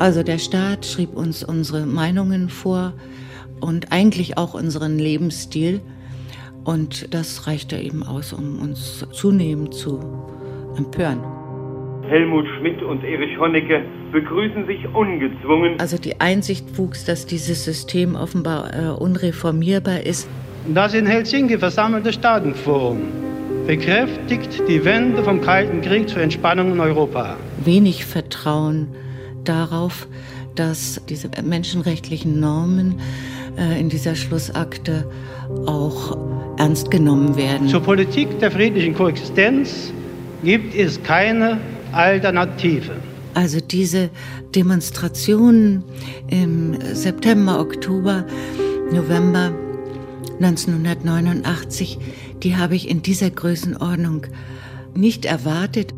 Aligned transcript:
Also 0.00 0.22
der 0.22 0.38
Staat 0.38 0.86
schrieb 0.86 1.14
uns 1.14 1.44
unsere 1.44 1.84
Meinungen 1.84 2.48
vor 2.48 2.94
und 3.60 3.92
eigentlich 3.92 4.38
auch 4.38 4.54
unseren 4.54 4.98
Lebensstil. 4.98 5.82
Und 6.64 7.12
das 7.12 7.46
reichte 7.46 7.76
eben 7.76 8.02
aus, 8.02 8.32
um 8.32 8.60
uns 8.60 9.06
zunehmend 9.12 9.74
zu 9.74 10.00
empören. 10.78 11.20
Helmut 12.08 12.46
Schmidt 12.58 12.82
und 12.82 13.04
Erich 13.04 13.38
Honecker 13.38 13.82
begrüßen 14.10 14.66
sich 14.66 14.78
ungezwungen. 14.94 15.78
Also 15.78 15.98
die 15.98 16.18
Einsicht 16.18 16.78
wuchs, 16.78 17.04
dass 17.04 17.26
dieses 17.26 17.66
System 17.66 18.14
offenbar 18.14 18.72
äh, 18.72 18.88
unreformierbar 18.88 20.06
ist. 20.06 20.30
Das 20.74 20.94
in 20.94 21.04
Helsinki 21.04 21.58
versammelte 21.58 22.14
Staatenforum 22.14 23.02
bekräftigt 23.66 24.62
die 24.66 24.82
Wende 24.82 25.22
vom 25.22 25.42
Kalten 25.42 25.82
Krieg 25.82 26.08
zur 26.08 26.22
Entspannung 26.22 26.72
in 26.72 26.80
Europa. 26.80 27.36
Wenig 27.66 28.06
Vertrauen 28.06 28.88
darauf, 29.44 30.06
dass 30.54 31.00
diese 31.08 31.30
menschenrechtlichen 31.42 32.40
Normen 32.40 33.00
äh, 33.56 33.80
in 33.80 33.88
dieser 33.88 34.14
Schlussakte 34.14 35.10
auch 35.66 36.16
ernst 36.58 36.90
genommen 36.90 37.36
werden. 37.36 37.68
Zur 37.68 37.82
Politik 37.82 38.38
der 38.40 38.50
friedlichen 38.50 38.94
Koexistenz 38.94 39.92
gibt 40.42 40.74
es 40.74 41.02
keine 41.02 41.58
Alternative. 41.92 42.92
Also 43.34 43.60
diese 43.60 44.10
Demonstrationen 44.54 45.84
im 46.28 46.78
September, 46.94 47.60
Oktober, 47.60 48.26
November 48.92 49.52
1989, 50.40 51.98
die 52.42 52.56
habe 52.56 52.74
ich 52.74 52.88
in 52.88 53.02
dieser 53.02 53.30
Größenordnung 53.30 54.26
nicht 54.94 55.24
erwartet. 55.24 55.94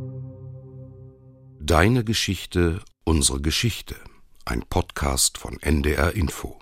Deine 1.60 2.04
Geschichte, 2.04 2.80
unsere 3.04 3.40
Geschichte. 3.40 3.96
Ein 4.44 4.62
Podcast 4.68 5.38
von 5.38 5.58
NDR 5.60 6.14
Info. 6.14 6.58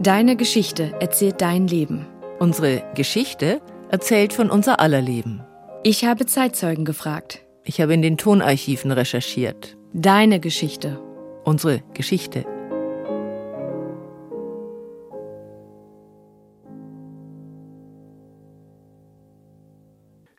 Deine 0.00 0.36
Geschichte 0.36 0.94
erzählt 1.00 1.40
dein 1.40 1.66
Leben. 1.66 2.06
Unsere 2.38 2.84
Geschichte 2.94 3.60
erzählt 3.90 4.32
von 4.32 4.50
unser 4.50 4.78
aller 4.78 5.00
Leben. 5.00 5.42
Ich 5.82 6.04
habe 6.04 6.26
Zeitzeugen 6.26 6.84
gefragt. 6.84 7.44
Ich 7.64 7.80
habe 7.80 7.94
in 7.94 8.02
den 8.02 8.16
Tonarchiven 8.16 8.92
recherchiert. 8.92 9.76
Deine 9.92 10.38
Geschichte. 10.38 11.00
Unsere 11.44 11.82
Geschichte. 11.94 12.46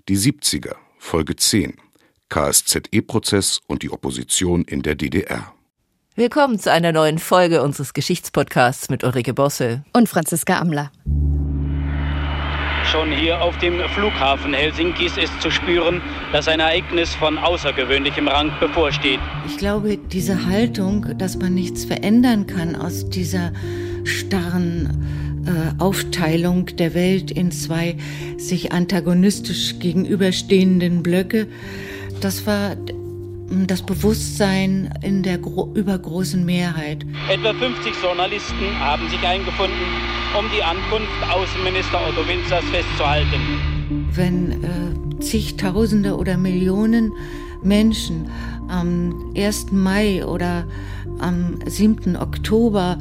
Die 0.10 0.18
70er, 0.18 0.76
Folge 0.98 1.36
10. 1.36 1.74
KSZE-Prozess 2.30 3.60
und 3.68 3.84
die 3.84 3.92
Opposition 3.92 4.64
in 4.64 4.82
der 4.82 4.96
DDR. 4.96 5.52
Willkommen 6.16 6.58
zu 6.60 6.72
einer 6.72 6.94
neuen 6.94 7.20
Folge 7.20 7.62
unseres 7.62 7.94
Geschichtspodcasts 7.94 8.90
mit 8.90 9.04
Ulrike 9.04 9.34
Bosse 9.34 9.84
und 9.92 10.08
Franziska 10.08 10.60
Amler. 10.60 10.94
Schon 12.86 13.12
hier 13.12 13.42
auf 13.42 13.58
dem 13.58 13.82
Flughafen 13.90 14.54
Helsinkis 14.54 15.18
ist 15.18 15.42
zu 15.42 15.52
spüren, 15.52 16.02
dass 16.32 16.48
ein 16.48 16.62
Ereignis 16.62 17.14
von 17.14 17.38
außergewöhnlichem 17.38 18.30
Rang 18.30 18.58
bevorsteht. 18.62 19.20
Ich 19.46 19.58
glaube, 19.58 19.98
diese 19.98 20.46
Haltung, 20.46 21.18
dass 21.18 21.36
man 21.36 21.54
nichts 21.54 21.84
verändern 21.84 22.48
kann 22.48 22.78
aus 22.78 23.10
dieser 23.10 23.52
starren 24.06 25.27
äh, 25.48 25.82
Aufteilung 25.82 26.66
der 26.76 26.94
Welt 26.94 27.32
in 27.32 27.52
zwei 27.52 27.96
sich 28.38 28.72
antagonistisch 28.72 29.80
gegenüberstehenden 29.80 31.04
Blöcke, 31.04 31.48
das 32.22 32.46
war 32.46 32.76
das 33.66 33.82
Bewusstsein 33.82 34.94
in 35.02 35.24
der 35.24 35.40
übergroßen 35.40 36.46
Mehrheit. 36.46 37.06
Etwa 37.30 37.54
50 37.54 37.94
Journalisten 38.02 38.78
haben 38.80 39.10
sich 39.10 39.22
eingefunden, 39.22 39.78
um 40.38 40.46
die 40.56 40.62
Ankunft 40.62 41.10
Außenminister 41.32 41.98
Otto 42.08 42.28
Winzers 42.28 42.66
festzuhalten. 42.66 43.40
Wenn 44.14 44.52
äh, 44.52 45.20
zigtausende 45.22 46.18
oder 46.18 46.38
Millionen 46.38 47.14
Menschen 47.64 48.30
am 48.68 49.34
1. 49.36 49.72
Mai 49.72 50.26
oder 50.26 50.66
am 51.20 51.60
7. 51.66 52.16
Oktober 52.16 52.98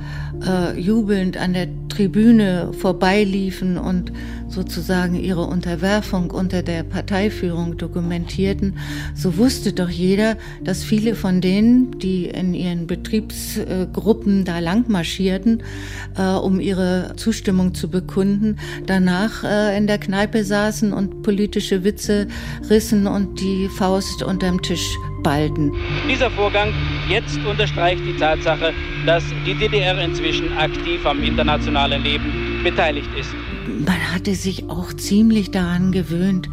äh, 0.47 0.79
jubelnd 0.79 1.37
an 1.37 1.55
der 1.55 1.69
Tribüne 1.89 2.73
vorbeiliefen 2.73 3.79
und 3.79 4.13
sozusagen 4.49 5.15
ihre 5.17 5.45
Unterwerfung 5.45 6.31
unter 6.31 6.63
der 6.63 6.83
Parteiführung 6.83 7.77
dokumentierten, 7.77 8.79
so 9.15 9.39
wusste 9.39 9.73
doch 9.73 9.89
jeder, 9.89 10.37
dass 10.63 10.85
viele 10.85 11.15
von 11.15 11.41
denen, 11.41 11.99
die 11.99 12.27
in 12.27 12.55
ihren 12.55 12.87
Betriebsgruppen 12.87 14.45
da 14.45 14.59
lang 14.59 14.89
marschierten, 14.89 15.63
äh, 16.17 16.23
um 16.23 16.61
ihre 16.61 17.15
Zustimmung 17.17 17.75
zu 17.75 17.89
bekunden, 17.89 18.57
danach 18.87 19.45
äh, 19.45 19.77
in 19.77 19.87
der 19.87 19.99
Kneipe 19.99 20.45
saßen 20.45 20.93
und 20.93 21.23
politische 21.23 21.85
Witze 21.85 22.29
rissen 22.69 23.07
und 23.07 23.41
die 23.41 23.69
Faust 23.69 24.23
unterm 24.23 24.63
Tisch 24.63 24.97
ballten. 25.27 25.73
Dieser 26.09 26.31
Vorgang 26.31 26.73
jetzt 27.09 27.37
unterstreicht 27.45 28.01
die 28.07 28.17
Tatsache, 28.17 28.73
dass 29.07 29.25
die 29.45 29.55
DDR 29.55 29.99
inzwischen 29.99 30.57
aktiv 30.57 31.05
am 31.05 31.21
internationalen 31.21 32.01
Leben 32.05 32.61
beteiligt 32.63 33.09
ist. 33.19 33.31
Man 33.85 34.15
hatte 34.15 34.37
sich 34.37 34.71
auch 34.71 34.93
ziemlich 34.93 35.51
daran 35.51 35.91
gewöhnt, 35.91 36.49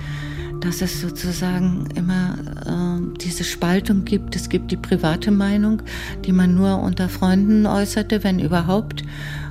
dass 0.61 0.81
es 0.81 1.01
sozusagen 1.01 1.87
immer 1.95 2.35
äh, 2.65 3.17
diese 3.19 3.43
Spaltung 3.43 4.05
gibt. 4.05 4.35
Es 4.35 4.49
gibt 4.49 4.71
die 4.71 4.77
private 4.77 5.29
Meinung, 5.29 5.83
die 6.25 6.31
man 6.31 6.55
nur 6.55 6.79
unter 6.79 7.09
Freunden 7.09 7.67
äußerte, 7.67 8.23
wenn 8.23 8.39
überhaupt. 8.39 9.03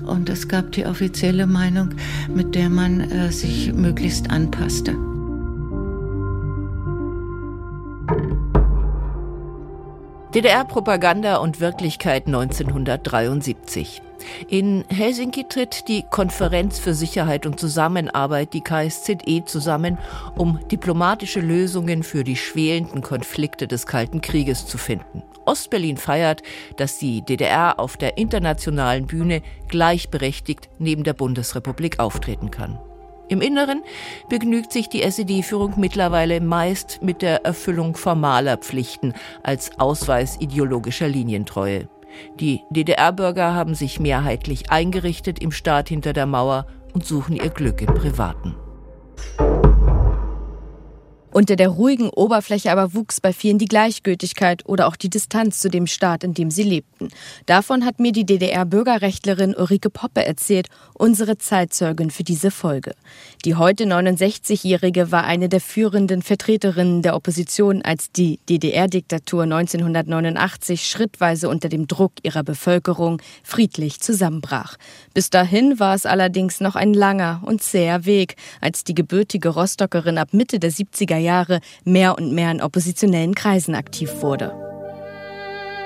Und 0.04 0.30
es 0.30 0.48
gab 0.48 0.72
die 0.72 0.84
offizielle 0.84 1.46
Meinung, 1.46 1.90
mit 2.34 2.56
der 2.56 2.68
man 2.70 3.00
äh, 3.00 3.30
sich 3.30 3.72
möglichst 3.72 4.30
anpasste. 4.30 4.96
DDR-Propaganda 10.34 11.36
und 11.36 11.60
Wirklichkeit 11.60 12.26
1973. 12.26 14.00
In 14.48 14.82
Helsinki 14.88 15.44
tritt 15.46 15.88
die 15.88 16.04
Konferenz 16.10 16.78
für 16.78 16.94
Sicherheit 16.94 17.44
und 17.44 17.60
Zusammenarbeit, 17.60 18.54
die 18.54 18.62
KSZE, 18.62 19.44
zusammen, 19.44 19.98
um 20.34 20.58
diplomatische 20.70 21.40
Lösungen 21.40 22.02
für 22.02 22.24
die 22.24 22.36
schwelenden 22.36 23.02
Konflikte 23.02 23.68
des 23.68 23.86
Kalten 23.86 24.22
Krieges 24.22 24.64
zu 24.64 24.78
finden. 24.78 25.22
Ostberlin 25.44 25.98
feiert, 25.98 26.42
dass 26.78 26.96
die 26.96 27.20
DDR 27.20 27.78
auf 27.78 27.98
der 27.98 28.16
internationalen 28.16 29.06
Bühne 29.06 29.42
gleichberechtigt 29.68 30.70
neben 30.78 31.04
der 31.04 31.12
Bundesrepublik 31.12 32.00
auftreten 32.00 32.50
kann. 32.50 32.78
Im 33.32 33.40
Inneren 33.40 33.82
begnügt 34.28 34.72
sich 34.72 34.90
die 34.90 35.00
SED-Führung 35.00 35.72
mittlerweile 35.78 36.38
meist 36.42 37.00
mit 37.00 37.22
der 37.22 37.46
Erfüllung 37.46 37.96
formaler 37.96 38.58
Pflichten 38.58 39.14
als 39.42 39.80
Ausweis 39.80 40.36
ideologischer 40.38 41.08
Linientreue. 41.08 41.88
Die 42.38 42.60
DDR-Bürger 42.68 43.54
haben 43.54 43.74
sich 43.74 43.98
mehrheitlich 43.98 44.70
eingerichtet 44.70 45.38
im 45.38 45.50
Staat 45.50 45.88
hinter 45.88 46.12
der 46.12 46.26
Mauer 46.26 46.66
und 46.92 47.06
suchen 47.06 47.34
ihr 47.34 47.48
Glück 47.48 47.80
im 47.80 47.94
Privaten. 47.94 48.54
Unter 51.32 51.56
der 51.56 51.70
ruhigen 51.70 52.10
Oberfläche 52.10 52.70
aber 52.70 52.92
wuchs 52.92 53.18
bei 53.18 53.32
vielen 53.32 53.56
die 53.56 53.64
Gleichgültigkeit 53.64 54.68
oder 54.68 54.86
auch 54.86 54.96
die 54.96 55.08
Distanz 55.08 55.60
zu 55.60 55.70
dem 55.70 55.86
Staat, 55.86 56.24
in 56.24 56.34
dem 56.34 56.50
sie 56.50 56.62
lebten. 56.62 57.08
Davon 57.46 57.86
hat 57.86 58.00
mir 58.00 58.12
die 58.12 58.26
DDR-Bürgerrechtlerin 58.26 59.54
Ulrike 59.54 59.88
Poppe 59.88 60.26
erzählt, 60.26 60.68
unsere 60.92 61.38
Zeitzeugin 61.38 62.10
für 62.10 62.22
diese 62.22 62.50
Folge. 62.50 62.92
Die 63.46 63.54
heute 63.54 63.84
69-Jährige 63.84 65.10
war 65.10 65.24
eine 65.24 65.48
der 65.48 65.62
führenden 65.62 66.20
Vertreterinnen 66.20 67.00
der 67.00 67.16
Opposition, 67.16 67.80
als 67.80 68.12
die 68.12 68.38
DDR-Diktatur 68.50 69.44
1989 69.44 70.86
schrittweise 70.86 71.48
unter 71.48 71.70
dem 71.70 71.86
Druck 71.86 72.12
ihrer 72.22 72.42
Bevölkerung 72.42 73.22
friedlich 73.42 74.00
zusammenbrach. 74.00 74.76
Bis 75.14 75.30
dahin 75.30 75.80
war 75.80 75.94
es 75.94 76.04
allerdings 76.04 76.60
noch 76.60 76.76
ein 76.76 76.92
langer 76.92 77.40
und 77.46 77.62
zäher 77.62 78.04
Weg, 78.04 78.36
als 78.60 78.84
die 78.84 78.94
gebürtige 78.94 79.48
Rostockerin 79.48 80.18
ab 80.18 80.34
Mitte 80.34 80.58
der 80.58 80.70
70er 80.70 81.21
Jahre 81.22 81.60
mehr 81.84 82.16
und 82.18 82.32
mehr 82.32 82.50
in 82.50 82.60
oppositionellen 82.60 83.34
Kreisen 83.34 83.74
aktiv 83.74 84.10
wurde. 84.20 84.52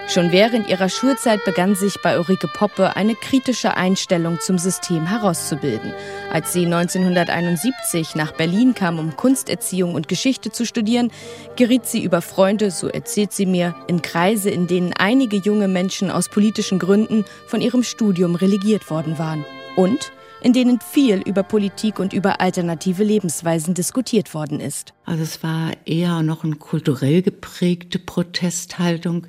Schon 0.08 0.30
während 0.30 0.68
ihrer 0.68 0.88
Schulzeit 0.88 1.44
begann 1.44 1.74
sich 1.74 2.00
bei 2.00 2.16
Ulrike 2.16 2.46
Poppe 2.46 2.94
eine 2.94 3.16
kritische 3.16 3.76
Einstellung 3.76 4.38
zum 4.38 4.56
System 4.56 5.04
herauszubilden. 5.04 5.92
Als 6.30 6.52
sie 6.52 6.64
1971 6.64 8.14
nach 8.14 8.30
Berlin 8.30 8.72
kam, 8.72 9.00
um 9.00 9.16
Kunsterziehung 9.16 9.96
und 9.96 10.06
Geschichte 10.06 10.52
zu 10.52 10.64
studieren, 10.64 11.10
geriet 11.56 11.86
sie 11.86 12.04
über 12.04 12.22
Freunde, 12.22 12.70
so 12.70 12.86
erzählt 12.86 13.32
sie 13.32 13.46
mir, 13.46 13.74
in 13.88 14.00
Kreise, 14.00 14.48
in 14.48 14.68
denen 14.68 14.92
einige 14.92 15.38
junge 15.38 15.66
Menschen 15.66 16.12
aus 16.12 16.28
politischen 16.28 16.78
Gründen 16.78 17.24
von 17.48 17.60
ihrem 17.60 17.82
Studium 17.82 18.36
relegiert 18.36 18.88
worden 18.90 19.18
waren. 19.18 19.44
Und 19.74 20.12
in 20.42 20.52
denen 20.52 20.80
viel 20.80 21.18
über 21.18 21.42
Politik 21.42 21.98
und 21.98 22.12
über 22.12 22.40
alternative 22.40 23.02
Lebensweisen 23.02 23.74
diskutiert 23.74 24.34
worden 24.34 24.60
ist. 24.60 24.92
Also 25.04 25.22
es 25.22 25.42
war 25.42 25.72
eher 25.86 26.22
noch 26.22 26.44
eine 26.44 26.56
kulturell 26.56 27.22
geprägte 27.22 27.98
Protesthaltung, 27.98 29.26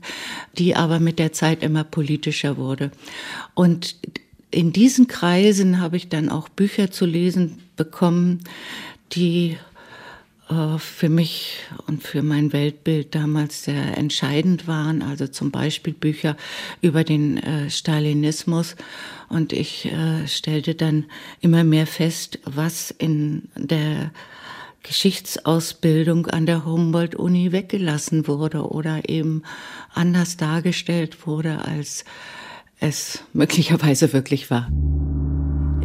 die 0.58 0.76
aber 0.76 1.00
mit 1.00 1.20
der 1.20 1.34
Zeit 1.34 1.64
immer 1.64 1.84
politischer 1.84 2.58
wurde. 2.58 2.92
Und 3.54 3.96
in 4.52 4.74
diesen 4.74 5.08
Kreisen 5.08 5.80
habe 5.80 5.98
ich 5.98 6.10
dann 6.10 6.30
auch 6.30 6.50
Bücher 6.50 6.92
zu 6.92 7.06
lesen 7.06 7.60
bekommen, 7.76 8.44
die 9.14 9.58
für 10.78 11.10
mich 11.10 11.60
und 11.88 12.04
für 12.04 12.24
mein 12.24 12.54
Weltbild 12.54 13.14
damals 13.16 13.64
sehr 13.64 13.98
entscheidend 13.98 14.68
waren. 14.68 15.02
Also 15.02 15.28
zum 15.28 15.52
Beispiel 15.52 15.94
Bücher 15.94 16.38
über 16.82 17.04
den 17.04 17.38
äh, 17.38 17.70
Stalinismus. 17.70 18.76
Und 19.30 19.52
ich 19.52 19.86
äh, 19.86 20.28
stellte 20.28 20.76
dann 20.76 21.06
immer 21.42 21.64
mehr 21.64 21.86
fest, 21.86 22.40
was 22.46 22.92
in 22.92 23.50
der 23.56 24.12
Geschichtsausbildung 24.84 26.28
an 26.28 26.46
der 26.46 26.66
Humboldt-Uni 26.66 27.52
weggelassen 27.52 28.28
wurde 28.28 28.70
oder 28.70 29.10
eben 29.10 29.44
anders 29.94 30.38
dargestellt 30.38 31.28
wurde, 31.28 31.66
als 31.66 32.06
es 32.80 33.24
möglicherweise 33.34 34.14
wirklich 34.14 34.50
war. 34.50 34.72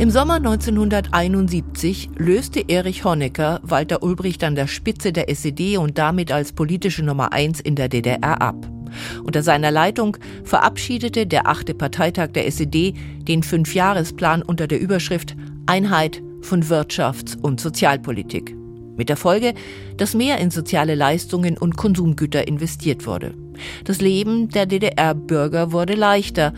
Im 0.03 0.11
Sommer 0.11 0.35
1971 0.35 2.11
löste 2.19 2.65
Erich 2.67 3.05
Honecker 3.05 3.61
Walter 3.63 4.03
Ulbricht 4.03 4.43
an 4.43 4.57
der 4.57 4.67
Spitze 4.67 5.13
der 5.13 5.31
SED 5.31 5.77
und 5.77 5.97
damit 5.97 6.33
als 6.33 6.53
politische 6.53 7.05
Nummer 7.05 7.33
eins 7.33 7.61
in 7.61 7.77
der 7.77 7.89
DDR 7.89 8.43
ab. 8.43 8.69
Unter 9.23 9.45
seiner 9.45 9.71
Leitung 9.71 10.17
verabschiedete 10.43 11.25
der 11.25 11.47
achte 11.47 11.73
Parteitag 11.73 12.33
der 12.33 12.49
SED 12.49 12.95
den 13.29 13.45
Fünfjahresplan 13.45 14.43
unter 14.43 14.67
der 14.67 14.81
Überschrift 14.81 15.37
Einheit 15.67 16.21
von 16.41 16.65
Wirtschafts- 16.65 17.39
und 17.41 17.61
Sozialpolitik. 17.61 18.57
Mit 18.97 19.09
der 19.09 19.17
Folge, 19.17 19.55
dass 19.99 20.15
mehr 20.15 20.39
in 20.39 20.51
soziale 20.51 20.97
Leistungen 20.97 21.57
und 21.57 21.77
Konsumgüter 21.77 22.49
investiert 22.49 23.07
wurde. 23.07 23.35
Das 23.85 24.01
Leben 24.01 24.49
der 24.49 24.67
DDR-Bürger 24.67 25.71
wurde 25.71 25.95
leichter, 25.95 26.53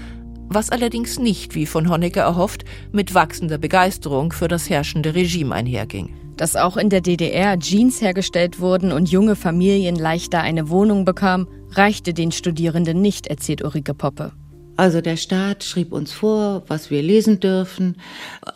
was 0.49 0.71
allerdings 0.71 1.19
nicht, 1.19 1.55
wie 1.55 1.67
von 1.67 1.89
Honecker 1.89 2.23
erhofft, 2.23 2.65
mit 2.93 3.15
wachsender 3.15 3.59
Begeisterung 3.59 4.33
für 4.33 4.49
das 4.49 4.69
herrschende 4.71 5.15
Regime 5.15 5.55
einherging. 5.55 6.15
Dass 6.37 6.57
auch 6.57 6.77
in 6.77 6.91
der 6.91 7.01
DDR 7.01 7.59
Jeans 7.59 8.01
hergestellt 8.01 8.61
wurden 8.61 8.93
und 8.93 9.11
junge 9.11 9.37
Familien 9.37 9.97
leichter 9.97 10.41
eine 10.41 10.69
Wohnung 10.69 11.05
bekamen, 11.05 11.47
reichte 11.71 12.13
den 12.13 12.33
Studierenden 12.33 13.01
nicht, 13.01 13.27
erzählt 13.29 13.63
Ulrike 13.63 13.95
Poppe. 13.95 14.33
Also 14.77 15.01
der 15.01 15.17
Staat 15.17 15.63
schrieb 15.63 15.93
uns 15.93 16.13
vor, 16.13 16.65
was 16.67 16.91
wir 16.91 17.01
lesen 17.01 17.39
dürfen, 17.39 17.97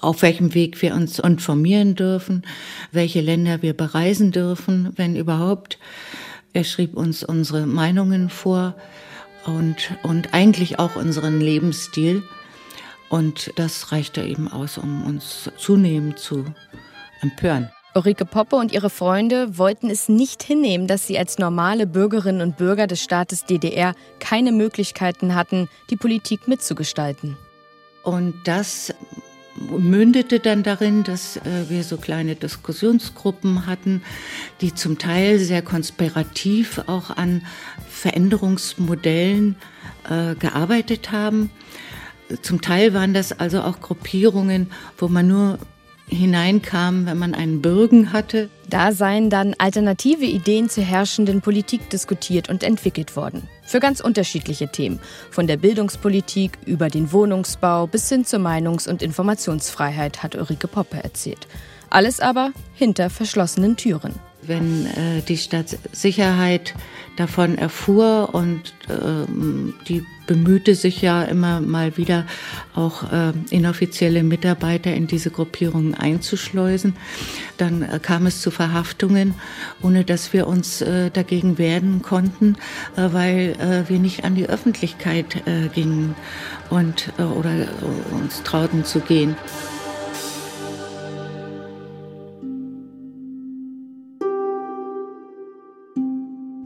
auf 0.00 0.23
welchem 0.23 0.52
Weg 0.55 0.81
wir 0.82 0.94
uns 0.94 1.20
informieren 1.20 1.94
dürfen, 1.94 2.43
welche 2.90 3.20
Länder 3.20 3.62
wir 3.62 3.73
bereisen 3.73 4.32
dürfen, 4.32 4.93
wenn 4.96 5.14
überhaupt. 5.14 5.79
Er 6.52 6.64
schrieb 6.64 6.96
uns 6.96 7.23
unsere 7.23 7.67
Meinungen 7.67 8.31
vor 8.31 8.75
und, 9.46 9.93
und 10.02 10.35
eigentlich 10.35 10.79
auch 10.79 10.96
unseren 10.96 11.40
Lebensstil. 11.40 12.23
Und 13.08 13.52
das 13.56 13.93
reichte 13.93 14.23
eben 14.23 14.49
aus, 14.49 14.79
um 14.79 15.05
uns 15.05 15.50
zunehmend 15.56 16.19
zu 16.19 16.44
empören. 17.23 17.70
Ulrike 17.94 18.26
Poppe 18.26 18.56
und 18.56 18.70
ihre 18.70 18.90
Freunde 18.90 19.58
wollten 19.58 19.90
es 19.90 20.08
nicht 20.08 20.43
hinnehmen, 20.43 20.87
dass 20.87 21.06
sie 21.06 21.19
als 21.19 21.38
normale 21.38 21.87
Bürgerinnen 21.87 22.43
und 22.43 22.56
Bürger 22.56 22.87
des 22.87 23.02
Staates 23.02 23.44
DDR 23.44 23.94
keine 24.20 24.52
Möglichkeiten 24.52 25.35
hatten, 25.35 25.69
die 25.90 25.96
Politik 25.96 26.46
mitzugestalten. 26.46 27.37
Und 28.05 28.35
das 28.44 28.94
mündete 29.58 30.40
dann 30.40 30.62
darin, 30.62 31.05
dass 31.05 31.37
äh, 31.38 31.69
wir 31.69 31.84
so 31.84 31.96
kleine 31.96 32.34
Diskussionsgruppen 32.34 33.66
hatten, 33.66 34.02
die 34.60 34.75
zum 34.75 34.99
Teil 34.99 35.38
sehr 35.38 35.62
konspirativ 35.62 36.81
auch 36.87 37.10
an 37.10 37.43
Veränderungsmodellen 37.88 39.56
äh, 40.08 40.34
gearbeitet 40.34 41.12
haben. 41.12 41.50
Zum 42.43 42.60
Teil 42.60 42.93
waren 42.94 43.14
das 43.14 43.32
also 43.32 43.62
auch 43.62 43.81
Gruppierungen, 43.81 44.70
wo 44.99 45.08
man 45.08 45.28
nur 45.28 45.58
hineinkam, 46.08 47.06
wenn 47.06 47.19
man 47.19 47.34
einen 47.34 47.62
Bürgen 47.62 48.12
hatte. 48.12 48.50
Da 48.69 48.93
seien 48.93 49.31
dann 49.31 49.55
alternative 49.58 50.25
Ideen 50.25 50.69
zur 50.69 50.84
herrschenden 50.84 51.40
Politik 51.40 51.88
diskutiert 51.90 52.49
und 52.49 52.62
entwickelt 52.62 53.16
worden. 53.16 53.49
Für 53.62 53.81
ganz 53.81 54.00
unterschiedliche 54.00 54.69
Themen. 54.69 55.00
Von 55.31 55.46
der 55.46 55.56
Bildungspolitik 55.56 56.58
über 56.66 56.88
den 56.88 57.12
Wohnungsbau 57.12 57.87
bis 57.87 58.08
hin 58.08 58.25
zur 58.25 58.40
Meinungs- 58.40 58.88
und 58.88 59.02
Informationsfreiheit, 59.02 60.22
hat 60.22 60.34
Ulrike 60.34 60.69
Poppe 60.69 61.02
erzählt. 61.02 61.46
Alles 61.90 62.20
aber 62.20 62.52
hinter 62.75 63.08
verschlossenen 63.11 63.76
Türen 63.76 64.14
wenn 64.49 64.87
äh, 64.87 65.23
die 65.27 65.37
Stadtsicherheit 65.37 66.75
davon 67.17 67.59
erfuhr 67.59 68.31
und 68.33 68.75
ähm, 68.89 69.75
die 69.89 70.05
bemühte 70.29 70.77
sich 70.77 71.03
ja 71.03 71.25
immer 71.25 71.61
mal 71.61 71.97
wieder 71.97 72.27
auch 72.75 73.11
äh, 73.11 73.33
inoffizielle 73.50 74.23
Mitarbeiter 74.23 74.95
in 74.95 75.09
diese 75.09 75.31
Gruppierungen 75.31 75.95
einzuschleusen. 75.95 76.95
Dann 77.56 77.83
äh, 77.83 77.99
kam 78.00 78.27
es 78.27 78.41
zu 78.41 78.53
Verhaftungen, 78.53 79.35
ohne 79.83 80.05
dass 80.05 80.33
wir 80.33 80.47
uns 80.47 80.81
äh, 80.81 81.11
dagegen 81.11 81.59
wehren 81.59 82.03
konnten, 82.03 82.56
äh, 82.97 83.09
weil 83.12 83.56
äh, 83.59 83.89
wir 83.89 83.99
nicht 83.99 84.25
an 84.25 84.37
die 84.37 84.49
Öffentlichkeit 84.49 85.47
äh, 85.47 85.69
gingen 85.75 86.15
und 86.71 87.12
oder 87.19 87.50
uns 88.12 88.43
trauten 88.43 88.85
zu 88.85 89.00
gehen. 89.00 89.37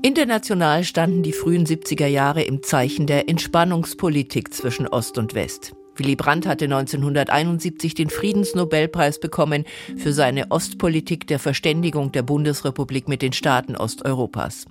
International 0.04 0.82
standen 0.82 1.22
die 1.22 1.32
frühen 1.32 1.64
70er 1.64 2.08
Jahre 2.08 2.42
im 2.42 2.64
Zeichen 2.64 3.06
der 3.06 3.28
Entspannungspolitik 3.28 4.52
zwischen 4.52 4.88
Ost 4.88 5.16
und 5.16 5.34
West. 5.34 5.76
Willy 5.94 6.16
Brandt 6.16 6.44
hatte 6.44 6.64
1971 6.64 7.94
den 7.94 8.10
Friedensnobelpreis 8.10 9.20
bekommen 9.20 9.64
für 9.96 10.12
seine 10.12 10.50
Ostpolitik 10.50 11.28
der 11.28 11.38
Verständigung 11.38 12.10
der 12.10 12.22
Bundesrepublik 12.22 13.06
mit 13.06 13.22
den 13.22 13.32
Staaten 13.32 13.76
Osteuropas. 13.76 14.66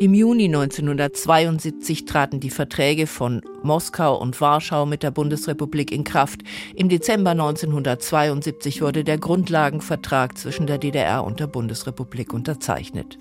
Im 0.00 0.12
Juni 0.12 0.46
1972 0.46 2.04
traten 2.04 2.40
die 2.40 2.50
Verträge 2.50 3.06
von 3.06 3.42
Moskau 3.62 4.20
und 4.20 4.40
Warschau 4.40 4.86
mit 4.86 5.04
der 5.04 5.12
Bundesrepublik 5.12 5.92
in 5.92 6.02
Kraft. 6.02 6.40
Im 6.74 6.88
Dezember 6.88 7.30
1972 7.30 8.82
wurde 8.82 9.04
der 9.04 9.18
Grundlagenvertrag 9.18 10.36
zwischen 10.36 10.66
der 10.66 10.78
DDR 10.78 11.22
und 11.22 11.38
der 11.38 11.46
Bundesrepublik 11.46 12.32
unterzeichnet. 12.32 13.18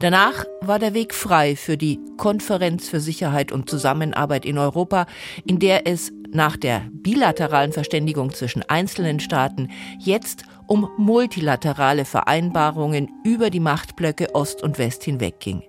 Danach 0.00 0.44
war 0.60 0.78
der 0.78 0.94
Weg 0.94 1.14
frei 1.14 1.56
für 1.56 1.76
die 1.76 1.98
Konferenz 2.16 2.88
für 2.88 3.00
Sicherheit 3.00 3.52
und 3.52 3.70
Zusammenarbeit 3.70 4.44
in 4.44 4.58
Europa, 4.58 5.06
in 5.44 5.58
der 5.58 5.86
es 5.86 6.12
nach 6.30 6.56
der 6.56 6.82
bilateralen 6.92 7.72
Verständigung 7.72 8.32
zwischen 8.32 8.62
einzelnen 8.62 9.20
Staaten 9.20 9.70
jetzt 9.98 10.44
um 10.66 10.88
multilaterale 10.96 12.04
Vereinbarungen 12.04 13.08
über 13.24 13.50
die 13.50 13.60
Machtblöcke 13.60 14.34
Ost 14.34 14.62
und 14.62 14.78
West 14.78 15.04
hinweg 15.04 15.40
ging. 15.40 15.62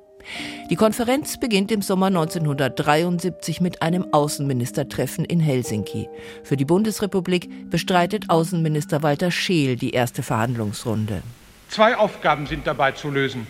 Die 0.70 0.75
Konferenz 0.75 1.39
beginnt 1.39 1.72
im 1.72 1.82
Sommer 1.82 2.08
1973 2.08 3.62
mit 3.62 3.82
einem 3.82 4.13
Außenministertreffen 4.13 5.24
in 5.24 5.39
Helsinki. 5.39 6.10
Für 6.44 6.58
die 6.58 6.65
Bundesrepublik 6.65 7.70
bestreitet 7.70 8.29
Außenminister 8.29 9.03
Walter 9.03 9.32
Scheel 9.32 9.77
die 9.77 9.91
erste 9.91 10.24
Verhandlungsrunde. 10.24 11.24
Zwei 11.70 11.96
Aufgaben 11.96 12.46
sind 12.46 12.67
dabei 12.67 12.91
zu 12.91 13.10
lösen. 13.10 13.48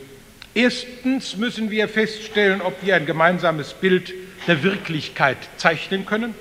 Erstens 0.57 1.37
müssen 1.37 1.69
wir 1.69 1.87
feststellen, 1.87 2.61
ob 2.61 2.83
wir 2.83 2.95
ein 2.95 3.05
gemeinsames 3.05 3.73
Bild 3.73 4.11
der 4.47 4.63
Wirklichkeit 4.63 5.37
zeichnen 5.57 6.07
können. 6.07 6.33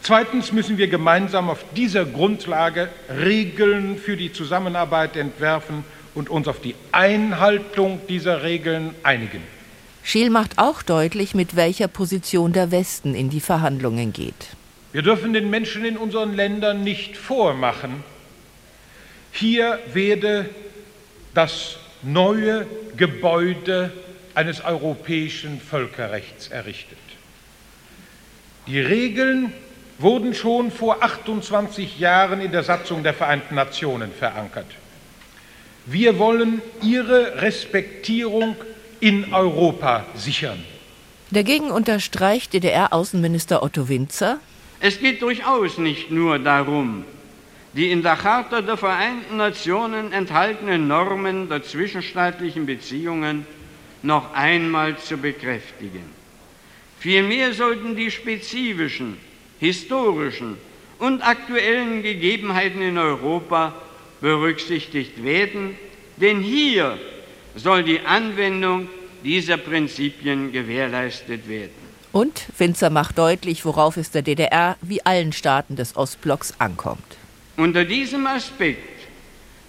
Zweitens 0.00 0.52
müssen 0.52 0.78
wir 0.78 0.86
gemeinsam 0.86 1.50
auf 1.50 1.64
dieser 1.74 2.04
Grundlage 2.04 2.88
Regeln 3.10 3.98
für 3.98 4.16
die 4.16 4.32
Zusammenarbeit 4.32 5.16
entwerfen 5.16 5.82
und 6.14 6.30
uns 6.30 6.46
auf 6.46 6.60
die 6.60 6.76
Einhaltung 6.92 8.00
dieser 8.08 8.44
Regeln 8.44 8.94
einigen. 9.02 9.42
Scheel 10.04 10.30
macht 10.30 10.58
auch 10.58 10.80
deutlich, 10.80 11.34
mit 11.34 11.56
welcher 11.56 11.88
Position 11.88 12.52
der 12.52 12.70
Westen 12.70 13.12
in 13.12 13.28
die 13.28 13.40
Verhandlungen 13.40 14.12
geht. 14.12 14.50
Wir 14.92 15.02
dürfen 15.02 15.32
den 15.32 15.50
Menschen 15.50 15.84
in 15.84 15.96
unseren 15.96 16.36
Ländern 16.36 16.84
nicht 16.84 17.16
vormachen, 17.16 18.04
hier 19.32 19.80
werde 19.92 20.48
das 21.34 21.78
neue 22.02 22.66
Gebäude 22.96 23.92
eines 24.34 24.64
europäischen 24.64 25.60
Völkerrechts 25.60 26.48
errichtet. 26.48 26.98
Die 28.66 28.80
Regeln 28.80 29.52
wurden 29.98 30.34
schon 30.34 30.70
vor 30.70 31.02
28 31.02 31.98
Jahren 31.98 32.40
in 32.40 32.52
der 32.52 32.62
Satzung 32.62 33.02
der 33.02 33.14
Vereinten 33.14 33.54
Nationen 33.54 34.12
verankert. 34.12 34.66
Wir 35.86 36.18
wollen 36.18 36.62
ihre 36.80 37.42
Respektierung 37.42 38.56
in 39.00 39.34
Europa 39.34 40.06
sichern. 40.14 40.64
Dagegen 41.30 41.70
unterstreicht 41.70 42.52
DDR-Außenminister 42.52 43.62
Otto 43.62 43.88
Winzer, 43.88 44.38
es 44.80 44.98
geht 44.98 45.22
durchaus 45.22 45.78
nicht 45.78 46.10
nur 46.10 46.38
darum, 46.38 47.04
die 47.74 47.90
in 47.90 48.02
der 48.02 48.16
Charta 48.16 48.60
der 48.60 48.76
Vereinten 48.76 49.36
Nationen 49.36 50.12
enthaltenen 50.12 50.88
Normen 50.88 51.48
der 51.48 51.62
zwischenstaatlichen 51.62 52.66
Beziehungen 52.66 53.46
noch 54.02 54.34
einmal 54.34 54.98
zu 54.98 55.16
bekräftigen. 55.16 56.04
Vielmehr 56.98 57.52
sollten 57.54 57.96
die 57.96 58.10
spezifischen, 58.10 59.16
historischen 59.58 60.56
und 60.98 61.26
aktuellen 61.26 62.02
Gegebenheiten 62.02 62.82
in 62.82 62.98
Europa 62.98 63.74
berücksichtigt 64.20 65.24
werden, 65.24 65.76
denn 66.16 66.40
hier 66.40 66.98
soll 67.56 67.82
die 67.82 68.00
Anwendung 68.00 68.88
dieser 69.24 69.56
Prinzipien 69.56 70.52
gewährleistet 70.52 71.48
werden. 71.48 71.70
Und 72.12 72.44
Winzer 72.58 72.90
macht 72.90 73.18
deutlich, 73.18 73.64
worauf 73.64 73.96
es 73.96 74.10
der 74.10 74.22
DDR 74.22 74.76
wie 74.82 75.04
allen 75.04 75.32
Staaten 75.32 75.76
des 75.76 75.96
Ostblocks 75.96 76.54
ankommt. 76.58 77.16
Unter 77.62 77.84
diesem 77.84 78.26
Aspekt 78.26 79.06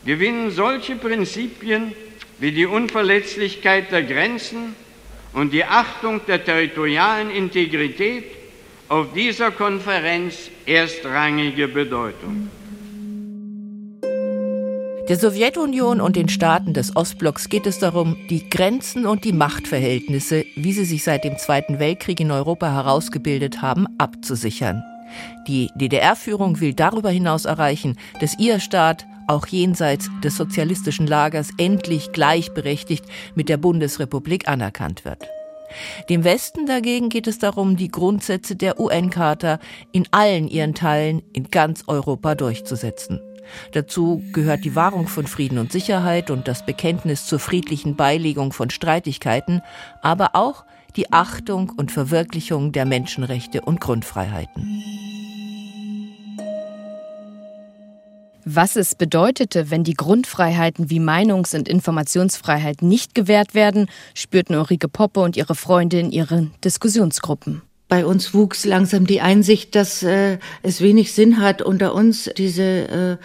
gewinnen 0.03 0.49
solche 0.49 0.95
Prinzipien 0.95 1.91
wie 2.39 2.51
die 2.51 2.65
Unverletzlichkeit 2.65 3.91
der 3.91 4.01
Grenzen 4.01 4.75
und 5.33 5.53
die 5.53 5.63
Achtung 5.63 6.19
der 6.27 6.43
territorialen 6.43 7.29
Integrität 7.29 8.23
auf 8.89 9.13
dieser 9.13 9.51
Konferenz 9.51 10.49
erstrangige 10.65 11.67
Bedeutung. 11.67 12.49
Der 15.07 15.15
Sowjetunion 15.15 16.01
und 16.01 16.15
den 16.15 16.29
Staaten 16.29 16.73
des 16.73 16.95
Ostblocks 16.95 17.47
geht 17.47 17.67
es 17.67 17.77
darum, 17.77 18.17
die 18.27 18.49
Grenzen 18.49 19.05
und 19.05 19.23
die 19.23 19.33
Machtverhältnisse, 19.33 20.45
wie 20.55 20.73
sie 20.73 20.85
sich 20.85 21.03
seit 21.03 21.25
dem 21.25 21.37
Zweiten 21.37 21.77
Weltkrieg 21.77 22.19
in 22.19 22.31
Europa 22.31 22.73
herausgebildet 22.73 23.61
haben, 23.61 23.85
abzusichern. 23.99 24.81
Die 25.47 25.69
DDR-Führung 25.75 26.59
will 26.59 26.73
darüber 26.73 27.09
hinaus 27.09 27.45
erreichen, 27.45 27.97
dass 28.19 28.37
ihr 28.39 28.59
Staat 28.59 29.05
auch 29.27 29.47
jenseits 29.47 30.09
des 30.23 30.35
sozialistischen 30.35 31.07
Lagers 31.07 31.49
endlich 31.57 32.11
gleichberechtigt 32.11 33.05
mit 33.35 33.49
der 33.49 33.57
Bundesrepublik 33.57 34.47
anerkannt 34.47 35.05
wird. 35.05 35.23
Dem 36.09 36.23
Westen 36.23 36.65
dagegen 36.65 37.09
geht 37.09 37.27
es 37.27 37.39
darum, 37.39 37.77
die 37.77 37.89
Grundsätze 37.89 38.55
der 38.55 38.79
UN-Charta 38.79 39.59
in 39.91 40.07
allen 40.11 40.47
ihren 40.47 40.75
Teilen 40.75 41.23
in 41.33 41.49
ganz 41.49 41.83
Europa 41.87 42.35
durchzusetzen. 42.35 43.19
Dazu 43.71 44.23
gehört 44.31 44.63
die 44.63 44.75
Wahrung 44.75 45.07
von 45.07 45.27
Frieden 45.27 45.57
und 45.57 45.71
Sicherheit 45.71 46.29
und 46.29 46.47
das 46.47 46.65
Bekenntnis 46.65 47.25
zur 47.25 47.39
friedlichen 47.39 47.95
Beilegung 47.95 48.53
von 48.53 48.69
Streitigkeiten, 48.69 49.61
aber 50.01 50.31
auch 50.33 50.63
die 50.95 51.11
Achtung 51.11 51.71
und 51.75 51.91
Verwirklichung 51.91 52.71
der 52.71 52.85
Menschenrechte 52.85 53.61
und 53.61 53.81
Grundfreiheiten. 53.81 54.83
Was 58.45 58.75
es 58.75 58.95
bedeutete, 58.95 59.71
wenn 59.71 59.85
die 59.85 59.93
Grundfreiheiten 59.93 60.89
wie 60.89 60.99
Meinungs- 60.99 61.55
und 61.55 61.69
Informationsfreiheit 61.69 62.81
nicht 62.81 63.15
gewährt 63.15 63.55
werden, 63.55 63.87
spürten 64.13 64.55
Ulrike 64.55 64.89
Poppe 64.89 65.21
und 65.21 65.37
ihre 65.37 65.55
Freunde 65.55 65.99
in 65.99 66.11
ihren 66.11 66.53
Diskussionsgruppen 66.63 67.61
bei 67.93 68.07
uns 68.07 68.33
wuchs 68.33 68.65
langsam 68.65 69.05
die 69.05 69.21
Einsicht, 69.21 69.75
dass 69.75 70.01
äh, 70.01 70.39
es 70.63 70.81
wenig 70.81 71.13
Sinn 71.13 71.39
hat, 71.39 71.61
unter 71.61 71.93
uns 71.93 72.27
diese 72.35 72.63
äh, 72.63 73.17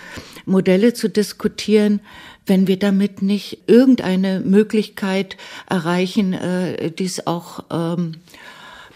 Modelle 0.45 0.93
zu 0.93 1.09
diskutieren, 1.09 2.01
wenn 2.49 2.67
wir 2.67 2.79
damit 2.79 3.23
nicht 3.23 3.65
irgendeine 3.67 4.41
Möglichkeit 4.41 5.37
erreichen, 5.69 6.33
äh, 6.33 6.91
dies 6.91 7.27
auch 7.27 7.65
ähm, 7.71 8.17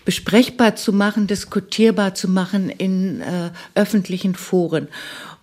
besprechbar 0.05 0.77
zu 0.77 0.93
machen, 0.93 1.27
diskutierbar 1.27 2.15
zu 2.15 2.29
machen 2.29 2.71
in 2.71 3.21
äh, 3.21 3.51
öffentlichen 3.75 4.35
Foren. 4.35 4.89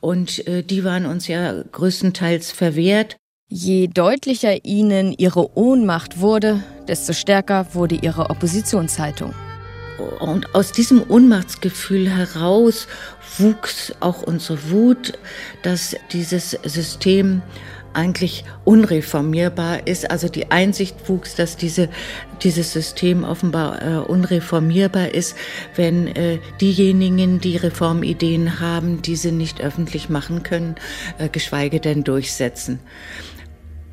Und 0.01 0.47
äh, 0.47 0.63
die 0.63 0.83
waren 0.83 1.05
uns 1.05 1.27
ja 1.27 1.63
größtenteils 1.71 2.51
verwehrt. 2.51 3.17
Je 3.47 3.87
deutlicher 3.87 4.63
ihnen 4.63 5.13
ihre 5.13 5.57
Ohnmacht 5.57 6.19
wurde, 6.19 6.63
desto 6.87 7.13
stärker 7.13 7.73
wurde 7.73 7.95
ihre 7.95 8.29
Oppositionshaltung. 8.29 9.33
Und 10.19 10.55
aus 10.55 10.71
diesem 10.71 11.03
Ohnmachtsgefühl 11.09 12.09
heraus 12.09 12.87
wuchs 13.37 13.93
auch 13.99 14.21
unsere 14.21 14.69
Wut, 14.69 15.13
dass 15.63 15.95
dieses 16.11 16.51
System 16.63 17.41
eigentlich 17.93 18.43
unreformierbar 18.65 19.87
ist. 19.87 20.09
Also 20.11 20.29
die 20.29 20.51
Einsicht 20.51 21.09
wuchs, 21.09 21.35
dass 21.35 21.57
diese, 21.57 21.89
dieses 22.43 22.73
System 22.73 23.23
offenbar 23.23 23.81
äh, 23.81 23.97
unreformierbar 23.97 25.13
ist, 25.13 25.35
wenn 25.75 26.07
äh, 26.07 26.39
diejenigen, 26.61 27.39
die 27.39 27.57
Reformideen 27.57 28.59
haben, 28.59 29.01
diese 29.01 29.31
nicht 29.31 29.61
öffentlich 29.61 30.09
machen 30.09 30.43
können, 30.43 30.75
äh, 31.17 31.29
geschweige 31.29 31.79
denn 31.79 32.03
durchsetzen. 32.03 32.79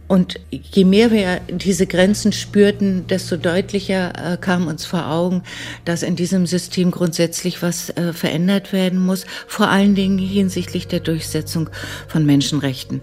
Und 0.09 0.38
je 0.50 0.85
mehr 0.85 1.11
wir 1.11 1.41
diese 1.49 1.87
Grenzen 1.87 2.33
spürten, 2.33 3.07
desto 3.09 3.37
deutlicher 3.37 4.35
äh, 4.35 4.37
kam 4.37 4.69
uns 4.69 4.87
vor 4.87 5.11
Augen, 5.11 5.43
dass 5.85 6.03
in 6.03 6.15
diesem 6.15 6.47
System 6.47 6.93
grundsätzlich 6.93 7.61
was 7.62 7.91
äh, 7.91 8.12
verändert 8.12 8.73
werden 8.73 9.05
muss, 9.05 9.26
vor 9.49 9.69
allen 9.69 9.97
Dingen 9.97 10.19
hinsichtlich 10.19 10.87
der 10.87 11.00
Durchsetzung 11.00 11.71
von 12.07 12.25
Menschenrechten. 12.25 13.00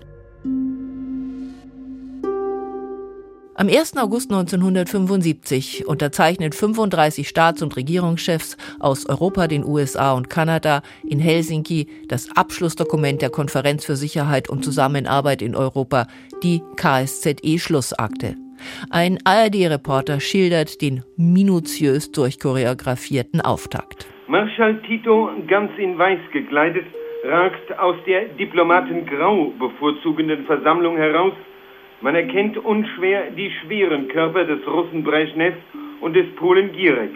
Am 3.55 3.67
1. 3.67 3.97
August 3.97 4.31
1975 4.31 5.87
unterzeichnen 5.87 6.53
35 6.53 7.27
Staats- 7.27 7.61
und 7.61 7.77
Regierungschefs 7.77 8.57
aus 8.79 9.07
Europa, 9.07 9.47
den 9.47 9.63
USA 9.63 10.13
und 10.13 10.27
Kanada 10.27 10.81
in 11.07 11.19
Helsinki 11.19 11.85
das 12.07 12.35
Abschlussdokument 12.35 13.21
der 13.21 13.29
Konferenz 13.29 13.85
für 13.85 13.95
Sicherheit 13.95 14.49
und 14.49 14.63
Zusammenarbeit 14.63 15.43
in 15.43 15.55
Europa, 15.55 16.07
die 16.41 16.63
KSZE-Schlussakte. 16.77 18.35
Ein 18.89 19.19
ARD-Reporter 19.23 20.19
schildert 20.19 20.81
den 20.81 21.03
minutiös 21.15 22.11
durchchoreografierten 22.11 23.39
Auftakt. 23.39 24.07
Marschall 24.27 24.81
Tito, 24.81 25.29
ganz 25.47 25.69
in 25.77 25.99
Weiß 25.99 26.19
gekleidet, 26.31 26.85
ragt 27.23 27.77
aus 27.77 27.97
der 28.07 28.29
Diplomaten 28.29 29.05
Grau 29.05 29.53
bevorzugenden 29.59 30.43
Versammlung 30.45 30.97
heraus 30.97 31.33
man 32.03 32.15
erkennt 32.15 32.57
unschwer 32.57 33.31
die 33.31 33.49
schweren 33.49 34.09
Körper 34.09 34.43
des 34.43 34.59
Russen 34.67 35.03
Brezhnev 35.03 35.55
und 36.01 36.13
des 36.15 36.27
Polen 36.35 36.73
Gierek. 36.73 37.11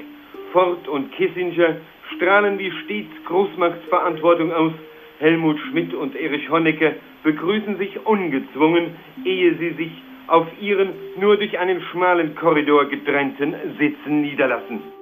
Ford 0.54 0.88
und 0.88 1.12
Kissinger 1.12 1.76
strahlen 2.16 2.58
wie 2.58 2.72
stets 2.84 3.12
Großmachtsverantwortung 3.26 4.52
aus. 4.54 4.72
Helmut 5.20 5.60
Schmidt 5.60 5.94
und 5.94 6.16
Erich 6.16 6.50
Honecker 6.50 6.94
begrüßen 7.24 7.78
sich 7.78 8.06
ungezwungen, 8.06 8.96
ehe 9.26 9.56
sie 9.56 9.72
sich 9.72 9.92
auf 10.28 10.48
ihren 10.62 10.90
nur 11.20 11.36
durch 11.36 11.60
einen 11.60 11.82
schmalen 11.92 12.34
Korridor 12.36 12.86
getrennten 12.86 13.56
Sitzen 13.78 14.22
niederlassen. 14.22 14.97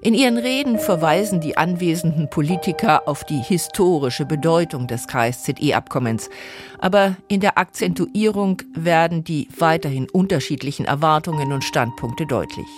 In 0.00 0.14
ihren 0.14 0.38
Reden 0.38 0.78
verweisen 0.78 1.40
die 1.40 1.56
anwesenden 1.56 2.30
Politiker 2.30 3.08
auf 3.08 3.24
die 3.24 3.42
historische 3.42 4.24
Bedeutung 4.24 4.86
des 4.86 5.08
KSZE-Abkommens. 5.08 6.30
Aber 6.78 7.16
in 7.26 7.40
der 7.40 7.58
Akzentuierung 7.58 8.62
werden 8.74 9.24
die 9.24 9.48
weiterhin 9.58 10.08
unterschiedlichen 10.08 10.86
Erwartungen 10.86 11.52
und 11.52 11.64
Standpunkte 11.64 12.26
deutlich. 12.26 12.68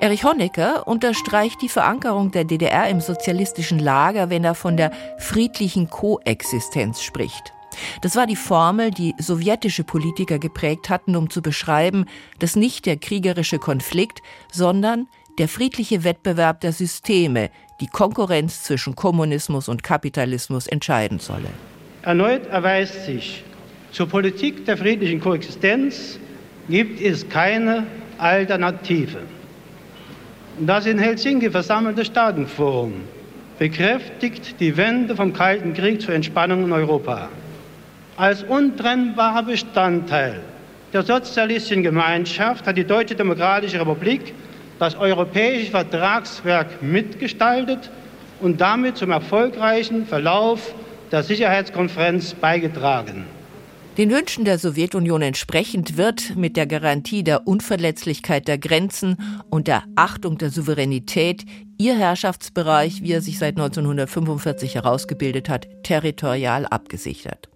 Erich 0.00 0.22
Honecker 0.22 0.86
unterstreicht 0.86 1.62
die 1.62 1.70
Verankerung 1.70 2.30
der 2.30 2.44
DDR 2.44 2.90
im 2.90 3.00
sozialistischen 3.00 3.78
Lager, 3.78 4.28
wenn 4.28 4.44
er 4.44 4.54
von 4.54 4.76
der 4.76 4.92
friedlichen 5.16 5.88
Koexistenz 5.88 7.00
spricht. 7.00 7.54
Das 8.02 8.16
war 8.16 8.26
die 8.26 8.36
Formel, 8.36 8.90
die 8.90 9.14
sowjetische 9.18 9.84
Politiker 9.84 10.38
geprägt 10.38 10.90
hatten, 10.90 11.16
um 11.16 11.30
zu 11.30 11.40
beschreiben, 11.40 12.04
dass 12.38 12.56
nicht 12.56 12.84
der 12.84 12.98
kriegerische 12.98 13.58
Konflikt, 13.58 14.20
sondern 14.52 15.06
der 15.38 15.48
friedliche 15.48 16.04
Wettbewerb 16.04 16.60
der 16.60 16.72
Systeme 16.72 17.50
die 17.80 17.86
Konkurrenz 17.86 18.64
zwischen 18.64 18.96
Kommunismus 18.96 19.68
und 19.68 19.82
Kapitalismus 19.82 20.66
entscheiden 20.66 21.20
solle. 21.20 21.48
Erneut 22.02 22.46
erweist 22.48 23.06
sich, 23.06 23.44
zur 23.92 24.08
Politik 24.08 24.64
der 24.66 24.76
friedlichen 24.76 25.20
Koexistenz 25.20 26.18
gibt 26.68 27.00
es 27.00 27.28
keine 27.28 27.86
Alternative. 28.18 29.20
Das 30.60 30.86
in 30.86 30.98
Helsinki 30.98 31.50
versammelte 31.50 32.04
Staatenforum 32.04 32.92
bekräftigt 33.58 34.56
die 34.60 34.76
Wende 34.76 35.14
vom 35.14 35.32
Kalten 35.32 35.72
Krieg 35.72 36.02
zur 36.02 36.14
Entspannung 36.14 36.64
in 36.64 36.72
Europa. 36.72 37.28
Als 38.16 38.42
untrennbarer 38.42 39.44
Bestandteil 39.44 40.40
der 40.92 41.02
sozialistischen 41.02 41.84
Gemeinschaft 41.84 42.66
hat 42.66 42.76
die 42.76 42.84
Deutsche 42.84 43.14
Demokratische 43.14 43.80
Republik 43.80 44.34
das 44.78 44.94
europäische 44.94 45.70
Vertragswerk 45.70 46.82
mitgestaltet 46.82 47.90
und 48.40 48.60
damit 48.60 48.96
zum 48.96 49.10
erfolgreichen 49.10 50.06
Verlauf 50.06 50.74
der 51.10 51.22
Sicherheitskonferenz 51.22 52.34
beigetragen. 52.34 53.24
Den 53.96 54.10
Wünschen 54.12 54.44
der 54.44 54.58
Sowjetunion 54.58 55.22
entsprechend 55.22 55.96
wird 55.96 56.36
mit 56.36 56.56
der 56.56 56.68
Garantie 56.68 57.24
der 57.24 57.48
Unverletzlichkeit 57.48 58.46
der 58.46 58.56
Grenzen 58.56 59.16
und 59.50 59.66
der 59.66 59.82
Achtung 59.96 60.38
der 60.38 60.50
Souveränität 60.50 61.44
ihr 61.78 61.98
Herrschaftsbereich, 61.98 63.02
wie 63.02 63.10
er 63.10 63.22
sich 63.22 63.40
seit 63.40 63.56
1945 63.56 64.76
herausgebildet 64.76 65.48
hat, 65.48 65.66
territorial 65.82 66.64
abgesichert. 66.66 67.48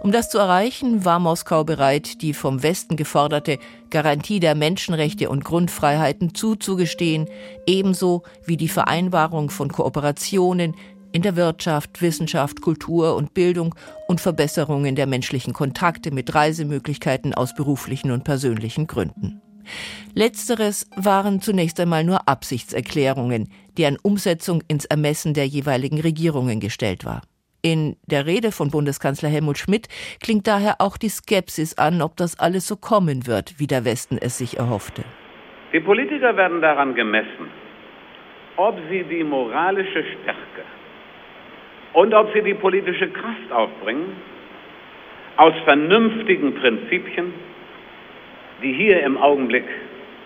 Um 0.00 0.12
das 0.12 0.30
zu 0.30 0.38
erreichen, 0.38 1.04
war 1.04 1.18
Moskau 1.18 1.64
bereit, 1.64 2.22
die 2.22 2.34
vom 2.34 2.62
Westen 2.62 2.96
geforderte 2.96 3.58
Garantie 3.90 4.40
der 4.40 4.54
Menschenrechte 4.54 5.28
und 5.28 5.44
Grundfreiheiten 5.44 6.34
zuzugestehen, 6.34 7.28
ebenso 7.66 8.22
wie 8.44 8.56
die 8.56 8.68
Vereinbarung 8.68 9.50
von 9.50 9.70
Kooperationen 9.70 10.74
in 11.12 11.22
der 11.22 11.36
Wirtschaft, 11.36 12.00
Wissenschaft, 12.00 12.62
Kultur 12.62 13.16
und 13.16 13.34
Bildung 13.34 13.74
und 14.08 14.20
Verbesserungen 14.20 14.96
der 14.96 15.06
menschlichen 15.06 15.52
Kontakte 15.52 16.10
mit 16.10 16.34
Reisemöglichkeiten 16.34 17.34
aus 17.34 17.54
beruflichen 17.54 18.10
und 18.10 18.24
persönlichen 18.24 18.86
Gründen. 18.86 19.40
Letzteres 20.14 20.86
waren 20.96 21.40
zunächst 21.40 21.78
einmal 21.78 22.04
nur 22.04 22.28
Absichtserklärungen, 22.28 23.48
deren 23.78 23.96
Umsetzung 24.02 24.62
ins 24.68 24.84
Ermessen 24.84 25.34
der 25.34 25.46
jeweiligen 25.46 26.00
Regierungen 26.00 26.60
gestellt 26.60 27.04
war. 27.04 27.22
In 27.64 27.94
der 28.10 28.26
Rede 28.26 28.50
von 28.50 28.72
Bundeskanzler 28.72 29.28
Helmut 29.28 29.56
Schmidt 29.56 29.86
klingt 30.20 30.48
daher 30.48 30.80
auch 30.80 30.96
die 30.96 31.08
Skepsis 31.08 31.78
an, 31.78 32.02
ob 32.02 32.16
das 32.16 32.40
alles 32.40 32.66
so 32.66 32.74
kommen 32.74 33.28
wird, 33.28 33.60
wie 33.60 33.68
der 33.68 33.84
Westen 33.84 34.18
es 34.20 34.36
sich 34.36 34.58
erhoffte. 34.58 35.04
Die 35.72 35.78
Politiker 35.78 36.36
werden 36.36 36.60
daran 36.60 36.96
gemessen, 36.96 37.46
ob 38.56 38.76
sie 38.90 39.04
die 39.04 39.22
moralische 39.22 40.02
Stärke 40.02 40.64
und 41.92 42.12
ob 42.12 42.32
sie 42.34 42.42
die 42.42 42.54
politische 42.54 43.08
Kraft 43.10 43.52
aufbringen, 43.52 44.16
aus 45.36 45.54
vernünftigen 45.64 46.56
Prinzipien, 46.56 47.32
die 48.60 48.72
hier 48.72 49.04
im 49.04 49.16
Augenblick 49.16 49.68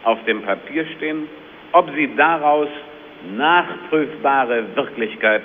auf 0.04 0.18
dem 0.24 0.40
Papier 0.40 0.86
stehen, 0.96 1.28
ob 1.72 1.90
sie 1.94 2.10
daraus 2.16 2.68
nachprüfbare 3.36 4.74
Wirklichkeit 4.74 5.42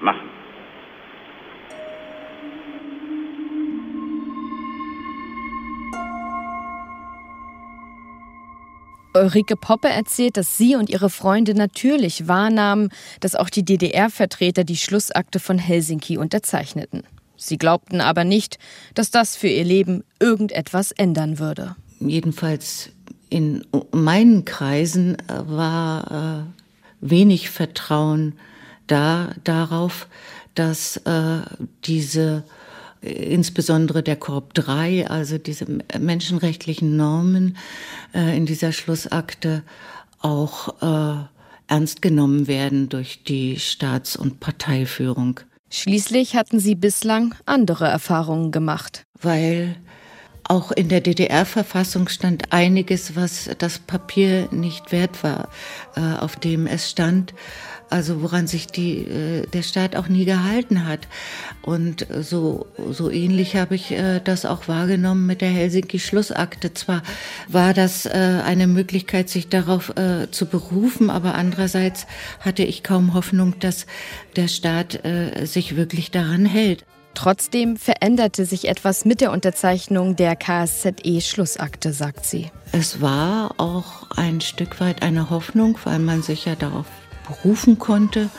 machen. 0.00 0.33
Ulrike 9.14 9.56
Poppe 9.56 9.88
erzählt, 9.88 10.36
dass 10.36 10.56
sie 10.56 10.76
und 10.76 10.90
ihre 10.90 11.10
Freunde 11.10 11.54
natürlich 11.54 12.28
wahrnahmen, 12.28 12.90
dass 13.20 13.34
auch 13.34 13.48
die 13.48 13.64
DDR-Vertreter 13.64 14.64
die 14.64 14.76
Schlussakte 14.76 15.40
von 15.40 15.58
Helsinki 15.58 16.18
unterzeichneten. 16.18 17.04
Sie 17.36 17.58
glaubten 17.58 18.00
aber 18.00 18.24
nicht, 18.24 18.58
dass 18.94 19.10
das 19.10 19.36
für 19.36 19.48
ihr 19.48 19.64
Leben 19.64 20.04
irgendetwas 20.18 20.92
ändern 20.92 21.38
würde. 21.38 21.76
Jedenfalls 22.00 22.90
in 23.28 23.66
meinen 23.92 24.44
Kreisen 24.44 25.16
war 25.28 26.44
äh, 26.44 27.10
wenig 27.10 27.50
Vertrauen 27.50 28.34
da 28.86 29.32
darauf, 29.44 30.08
dass 30.54 30.98
äh, 30.98 31.40
diese 31.84 32.44
insbesondere 33.04 34.02
der 34.02 34.16
Korb 34.16 34.54
3, 34.54 35.08
also 35.08 35.38
diese 35.38 35.66
menschenrechtlichen 35.98 36.96
Normen 36.96 37.56
äh, 38.14 38.36
in 38.36 38.46
dieser 38.46 38.72
Schlussakte 38.72 39.62
auch 40.20 40.82
äh, 40.82 41.24
ernst 41.68 42.02
genommen 42.02 42.46
werden 42.46 42.88
durch 42.88 43.22
die 43.24 43.58
Staats- 43.58 44.16
und 44.16 44.40
Parteiführung. 44.40 45.40
Schließlich 45.70 46.36
hatten 46.36 46.60
sie 46.60 46.74
bislang 46.74 47.34
andere 47.46 47.86
Erfahrungen 47.86 48.52
gemacht. 48.52 49.04
Weil 49.20 49.76
auch 50.44 50.70
in 50.72 50.88
der 50.88 51.00
DDR-Verfassung 51.00 52.08
stand 52.08 52.52
einiges, 52.52 53.16
was 53.16 53.50
das 53.58 53.78
Papier 53.78 54.48
nicht 54.52 54.92
wert 54.92 55.24
war, 55.24 55.48
äh, 55.96 56.00
auf 56.20 56.36
dem 56.36 56.66
es 56.66 56.90
stand 56.90 57.34
also 57.90 58.22
woran 58.22 58.46
sich 58.46 58.66
die, 58.66 58.98
äh, 58.98 59.46
der 59.46 59.62
Staat 59.62 59.96
auch 59.96 60.08
nie 60.08 60.24
gehalten 60.24 60.86
hat. 60.86 61.08
Und 61.62 62.06
so, 62.20 62.66
so 62.90 63.10
ähnlich 63.10 63.56
habe 63.56 63.74
ich 63.74 63.92
äh, 63.92 64.20
das 64.22 64.44
auch 64.44 64.68
wahrgenommen 64.68 65.26
mit 65.26 65.40
der 65.40 65.50
Helsinki-Schlussakte. 65.50 66.74
Zwar 66.74 67.02
war 67.48 67.74
das 67.74 68.06
äh, 68.06 68.40
eine 68.44 68.66
Möglichkeit, 68.66 69.28
sich 69.28 69.48
darauf 69.48 69.92
zu 70.30 70.46
berufen, 70.46 71.10
aber 71.10 71.34
andererseits 71.34 72.06
hatte 72.40 72.62
ich 72.62 72.82
kaum 72.82 73.14
Hoffnung, 73.14 73.58
dass 73.60 73.86
der 74.36 74.48
Staat 74.48 75.00
sich 75.44 75.76
wirklich 75.76 76.10
daran 76.10 76.46
hält. 76.46 76.84
Trotzdem 77.14 77.76
veränderte 77.76 78.44
sich 78.44 78.68
etwas 78.68 79.04
mit 79.04 79.20
der 79.20 79.32
Unterzeichnung 79.32 80.16
der 80.16 80.36
KSZE-Schlussakte, 80.36 81.92
sagt 81.92 82.26
sie. 82.26 82.50
Es 82.72 83.00
war 83.00 83.54
auch 83.58 84.10
ein 84.10 84.40
Stück 84.40 84.80
weit 84.80 85.02
eine 85.02 85.30
Hoffnung, 85.30 85.78
weil 85.84 86.00
man 86.00 86.22
sich 86.22 86.44
ja 86.44 86.56
darauf 86.56 86.86
berufen 87.26 87.78
konnte, 87.78 88.30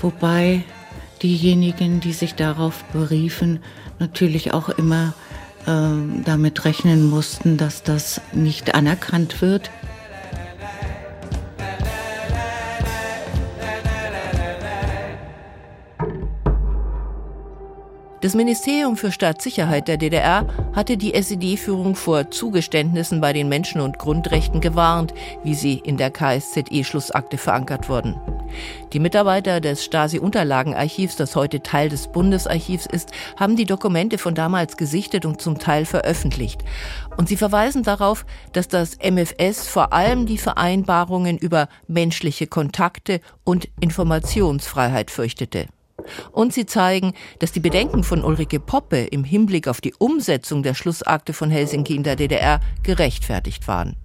wobei 0.00 0.64
diejenigen, 1.22 2.00
die 2.00 2.12
sich 2.12 2.34
darauf 2.34 2.84
beriefen, 2.84 3.60
natürlich 3.98 4.52
auch 4.52 4.68
immer 4.68 5.14
äh, 5.66 6.22
damit 6.24 6.64
rechnen 6.64 7.08
mussten, 7.08 7.56
dass 7.56 7.82
das 7.82 8.20
nicht 8.32 8.74
anerkannt 8.74 9.40
wird. 9.40 9.70
Das 18.24 18.34
Ministerium 18.34 18.96
für 18.96 19.12
Staatssicherheit 19.12 19.86
der 19.86 19.98
DDR 19.98 20.46
hatte 20.72 20.96
die 20.96 21.12
SED-Führung 21.12 21.94
vor 21.94 22.30
Zugeständnissen 22.30 23.20
bei 23.20 23.34
den 23.34 23.50
Menschen- 23.50 23.82
und 23.82 23.98
Grundrechten 23.98 24.62
gewarnt, 24.62 25.12
wie 25.42 25.54
sie 25.54 25.74
in 25.74 25.98
der 25.98 26.10
KSZE-Schlussakte 26.10 27.36
verankert 27.36 27.90
wurden. 27.90 28.16
Die 28.94 28.98
Mitarbeiter 28.98 29.60
des 29.60 29.84
Stasi-Unterlagenarchivs, 29.84 31.16
das 31.16 31.36
heute 31.36 31.62
Teil 31.62 31.90
des 31.90 32.08
Bundesarchivs 32.08 32.86
ist, 32.86 33.10
haben 33.38 33.56
die 33.56 33.66
Dokumente 33.66 34.16
von 34.16 34.34
damals 34.34 34.78
gesichtet 34.78 35.26
und 35.26 35.42
zum 35.42 35.58
Teil 35.58 35.84
veröffentlicht. 35.84 36.64
Und 37.18 37.28
sie 37.28 37.36
verweisen 37.36 37.82
darauf, 37.82 38.24
dass 38.54 38.68
das 38.68 38.96
MFS 39.02 39.68
vor 39.68 39.92
allem 39.92 40.24
die 40.24 40.38
Vereinbarungen 40.38 41.36
über 41.36 41.68
menschliche 41.88 42.46
Kontakte 42.46 43.20
und 43.44 43.68
Informationsfreiheit 43.80 45.10
fürchtete. 45.10 45.66
Und 46.32 46.52
sie 46.52 46.66
zeigen, 46.66 47.14
dass 47.38 47.52
die 47.52 47.60
Bedenken 47.60 48.04
von 48.04 48.24
Ulrike 48.24 48.60
Poppe 48.60 49.04
im 49.04 49.24
Hinblick 49.24 49.68
auf 49.68 49.80
die 49.80 49.94
Umsetzung 49.94 50.62
der 50.62 50.74
Schlussakte 50.74 51.32
von 51.32 51.50
Helsinki 51.50 51.94
in 51.94 52.02
der 52.02 52.16
DDR 52.16 52.60
gerechtfertigt 52.82 53.68
waren. 53.68 53.96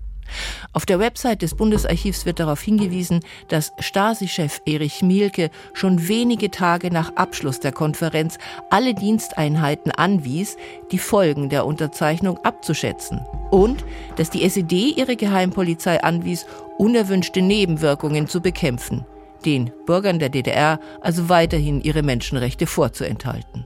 Auf 0.73 0.85
der 0.85 0.99
Website 0.99 1.41
des 1.41 1.55
Bundesarchivs 1.55 2.25
wird 2.25 2.39
darauf 2.39 2.61
hingewiesen, 2.61 3.21
dass 3.47 3.71
Stasi-Chef 3.79 4.61
Erich 4.65 5.01
Mielke 5.01 5.49
schon 5.73 6.07
wenige 6.07 6.51
Tage 6.51 6.91
nach 6.91 7.15
Abschluss 7.15 7.59
der 7.59 7.71
Konferenz 7.71 8.37
alle 8.69 8.93
Diensteinheiten 8.93 9.91
anwies, 9.91 10.57
die 10.91 10.99
Folgen 10.99 11.49
der 11.49 11.65
Unterzeichnung 11.65 12.37
abzuschätzen. 12.43 13.21
Und 13.49 13.83
dass 14.17 14.29
die 14.29 14.43
SED 14.43 14.93
ihre 14.97 15.15
Geheimpolizei 15.15 16.03
anwies, 16.03 16.45
unerwünschte 16.77 17.41
Nebenwirkungen 17.41 18.27
zu 18.27 18.41
bekämpfen 18.41 19.05
den 19.45 19.71
Bürgern 19.85 20.19
der 20.19 20.29
DDR 20.29 20.79
also 21.01 21.29
weiterhin 21.29 21.81
ihre 21.81 22.03
Menschenrechte 22.03 22.67
vorzuenthalten. 22.67 23.65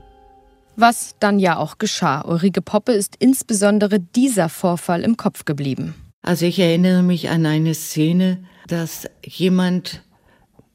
Was 0.76 1.14
dann 1.20 1.38
ja 1.38 1.56
auch 1.56 1.78
geschah. 1.78 2.22
Ulrike 2.22 2.60
Poppe 2.62 2.92
ist 2.92 3.16
insbesondere 3.18 4.00
dieser 4.00 4.48
Vorfall 4.48 5.02
im 5.02 5.16
Kopf 5.16 5.44
geblieben. 5.44 5.94
Also 6.22 6.46
ich 6.46 6.58
erinnere 6.58 7.02
mich 7.02 7.28
an 7.30 7.46
eine 7.46 7.74
Szene, 7.74 8.44
dass 8.66 9.08
jemand 9.22 10.02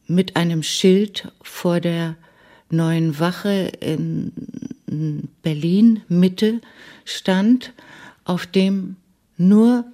mit 0.08 0.36
einem 0.36 0.64
Schild 0.64 1.32
vor 1.42 1.80
der 1.80 2.16
neuen 2.70 3.20
Wache 3.20 3.72
in 3.80 4.32
Berlin 5.42 6.02
Mitte 6.08 6.62
stand, 7.04 7.74
auf 8.26 8.46
dem 8.46 8.96
nur 9.38 9.86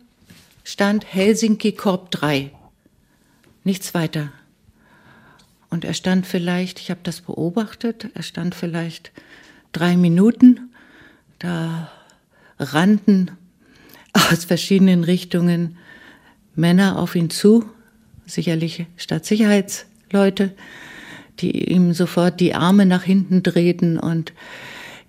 stand 0.64 1.06
Helsinki 1.14 1.72
Korb 1.72 2.12
3. 2.12 2.52
Nichts 3.64 3.94
weiter. 3.94 4.32
Und 5.70 5.86
er 5.86 5.94
stand 5.94 6.26
vielleicht, 6.26 6.80
ich 6.80 6.90
habe 6.90 7.02
das 7.04 7.22
beobachtet, 7.22 8.10
er 8.14 8.24
stand 8.24 8.56
vielleicht 8.56 9.12
drei 9.72 9.98
Minuten. 9.98 10.72
Da 11.40 11.92
rannten 12.60 13.32
aus 14.14 14.46
verschiedenen 14.46 15.04
Richtungen 15.04 15.78
Männer 16.56 16.98
auf 16.98 17.16
ihn 17.16 17.30
zu, 17.30 17.66
sicherlich 18.26 18.86
Staatssicherheitsleute, 18.96 20.56
die 21.40 21.70
ihm 21.72 21.94
sofort 21.94 22.40
die 22.40 22.54
Arme 22.54 22.86
nach 22.86 23.04
hinten 23.04 23.44
drehten 23.44 24.00
und 24.00 24.34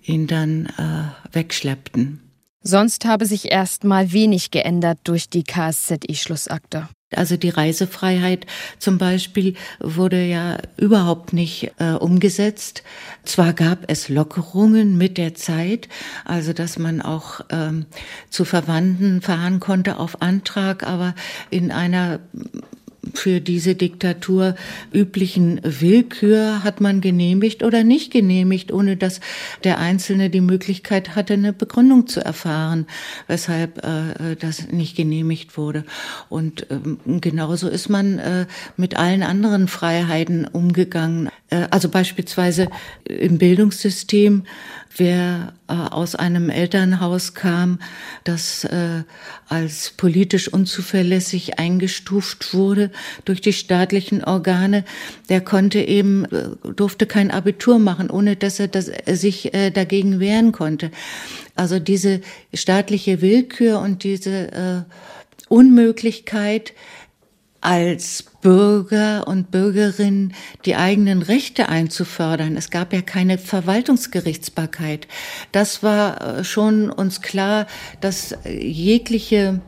ihn 0.03 0.27
dann 0.27 0.65
äh, 0.77 1.35
wegschleppten. 1.35 2.19
Sonst 2.61 3.05
habe 3.05 3.25
sich 3.25 3.51
erst 3.51 3.85
mal 3.85 4.11
wenig 4.11 4.51
geändert 4.51 4.99
durch 5.05 5.29
die 5.29 5.43
KSZI-Schlussakte. 5.43 6.89
Also 7.15 7.37
die 7.37 7.49
Reisefreiheit 7.49 8.45
zum 8.79 8.97
Beispiel 8.97 9.55
wurde 9.79 10.25
ja 10.25 10.57
überhaupt 10.75 11.31
nicht 11.31 11.71
äh, 11.79 11.91
umgesetzt. 11.91 12.83
Zwar 13.23 13.53
gab 13.53 13.85
es 13.87 14.09
Lockerungen 14.09 14.97
mit 14.97 15.17
der 15.17 15.33
Zeit, 15.33 15.87
also 16.25 16.51
dass 16.51 16.77
man 16.77 17.01
auch 17.01 17.39
ähm, 17.49 17.85
zu 18.29 18.43
Verwandten 18.43 19.21
fahren 19.21 19.61
konnte 19.61 19.99
auf 19.99 20.21
Antrag, 20.21 20.83
aber 20.83 21.15
in 21.49 21.71
einer 21.71 22.19
für 23.13 23.41
diese 23.41 23.75
Diktatur 23.75 24.55
üblichen 24.93 25.59
Willkür 25.63 26.63
hat 26.63 26.81
man 26.81 27.01
genehmigt 27.01 27.63
oder 27.63 27.83
nicht 27.83 28.11
genehmigt, 28.11 28.71
ohne 28.71 28.97
dass 28.97 29.19
der 29.63 29.79
Einzelne 29.79 30.29
die 30.29 30.41
Möglichkeit 30.41 31.15
hatte, 31.15 31.33
eine 31.33 31.53
Begründung 31.53 32.07
zu 32.07 32.23
erfahren, 32.23 32.87
weshalb 33.27 33.83
äh, 33.85 34.35
das 34.35 34.67
nicht 34.71 34.95
genehmigt 34.95 35.57
wurde. 35.57 35.83
Und 36.29 36.67
ähm, 36.69 36.99
genauso 37.21 37.67
ist 37.67 37.89
man 37.89 38.19
äh, 38.19 38.45
mit 38.75 38.97
allen 38.97 39.23
anderen 39.23 39.67
Freiheiten 39.67 40.45
umgegangen. 40.45 41.29
Äh, 41.49 41.67
also 41.69 41.89
beispielsweise 41.89 42.67
im 43.05 43.37
Bildungssystem 43.37 44.43
wer 44.97 45.53
äh, 45.67 45.73
aus 45.73 46.15
einem 46.15 46.49
Elternhaus 46.49 47.33
kam, 47.33 47.79
das 48.23 48.63
äh, 48.63 49.03
als 49.47 49.91
politisch 49.91 50.51
unzuverlässig 50.51 51.59
eingestuft 51.59 52.53
wurde 52.53 52.91
durch 53.25 53.41
die 53.41 53.53
staatlichen 53.53 54.23
Organe, 54.23 54.83
der 55.29 55.41
konnte 55.41 55.79
eben, 55.79 56.25
äh, 56.25 56.49
durfte 56.75 57.05
kein 57.05 57.31
Abitur 57.31 57.79
machen, 57.79 58.09
ohne 58.09 58.35
dass 58.35 58.59
er 58.59 58.67
das, 58.67 58.89
äh, 58.89 59.15
sich 59.15 59.53
äh, 59.53 59.71
dagegen 59.71 60.19
wehren 60.19 60.51
konnte. 60.51 60.91
Also 61.55 61.79
diese 61.79 62.21
staatliche 62.53 63.21
Willkür 63.21 63.79
und 63.79 64.03
diese 64.03 64.51
äh, 64.51 64.81
Unmöglichkeit, 65.49 66.73
als 67.61 68.23
Bürger 68.41 69.27
und 69.27 69.51
Bürgerinnen 69.51 70.33
die 70.65 70.75
eigenen 70.75 71.21
Rechte 71.21 71.69
einzufördern. 71.69 72.55
Es 72.55 72.69
gab 72.69 72.93
ja 72.93 73.01
keine 73.01 73.37
Verwaltungsgerichtsbarkeit. 73.37 75.07
Das 75.51 75.83
war 75.83 76.39
äh, 76.39 76.43
schon 76.43 76.89
uns 76.89 77.21
klar, 77.21 77.67
dass 77.99 78.35
jegliche 78.45 79.61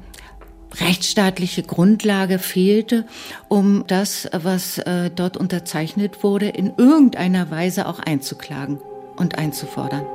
rechtsstaatliche 0.80 1.64
Grundlage 1.64 2.38
fehlte, 2.38 3.06
um 3.48 3.86
das, 3.88 4.30
was 4.32 4.78
äh, 4.78 5.10
dort 5.10 5.36
unterzeichnet 5.36 6.24
wurde, 6.24 6.50
in 6.50 6.74
irgendeiner 6.78 7.50
Weise 7.50 7.88
auch 7.88 8.00
einzuklagen 8.00 8.80
und 9.18 9.38
einzufordern. 9.38 10.06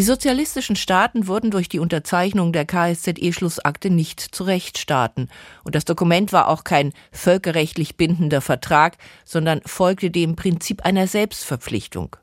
Die 0.00 0.04
sozialistischen 0.04 0.76
Staaten 0.76 1.26
wurden 1.26 1.50
durch 1.50 1.68
die 1.68 1.78
Unterzeichnung 1.78 2.54
der 2.54 2.64
KSZE-Schlussakte 2.64 3.90
nicht 3.90 4.18
zu 4.18 4.44
Rechtsstaaten. 4.44 5.28
Und 5.62 5.74
das 5.74 5.84
Dokument 5.84 6.32
war 6.32 6.48
auch 6.48 6.64
kein 6.64 6.94
völkerrechtlich 7.12 7.98
bindender 7.98 8.40
Vertrag, 8.40 8.96
sondern 9.26 9.60
folgte 9.66 10.10
dem 10.10 10.36
Prinzip 10.36 10.86
einer 10.86 11.06
Selbstverpflichtung. 11.06 12.16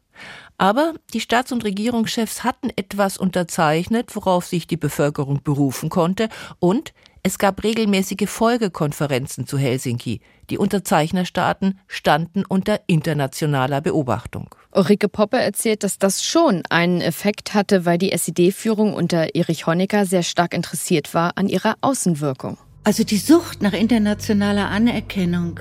Aber 0.57 0.95
die 1.13 1.21
Staats- 1.21 1.51
und 1.51 1.65
Regierungschefs 1.65 2.43
hatten 2.43 2.71
etwas 2.75 3.15
unterzeichnet, 3.19 4.15
worauf 4.15 4.47
sich 4.47 4.65
die 4.65 4.75
Bevölkerung 4.75 5.43
berufen 5.43 5.89
konnte, 5.89 6.29
und 6.57 6.95
es 7.21 7.37
gab 7.37 7.63
regelmäßige 7.63 8.27
Folgekonferenzen 8.27 9.45
zu 9.45 9.59
Helsinki. 9.59 10.21
Die 10.49 10.57
Unterzeichnerstaaten 10.57 11.79
standen 11.85 12.43
unter 12.43 12.79
internationaler 12.87 13.81
Beobachtung. 13.81 14.55
Ulrike 14.77 15.09
Poppe 15.09 15.37
erzählt, 15.37 15.83
dass 15.83 15.97
das 15.97 16.23
schon 16.23 16.63
einen 16.69 17.01
Effekt 17.01 17.53
hatte, 17.53 17.85
weil 17.85 17.97
die 17.97 18.11
SED-Führung 18.11 18.93
unter 18.93 19.35
Erich 19.35 19.65
Honecker 19.67 20.05
sehr 20.05 20.23
stark 20.23 20.53
interessiert 20.53 21.13
war 21.13 21.33
an 21.35 21.49
ihrer 21.49 21.75
Außenwirkung. 21.81 22.57
Also 22.83 23.03
die 23.03 23.17
Sucht 23.17 23.61
nach 23.61 23.73
internationaler 23.73 24.69
Anerkennung, 24.69 25.59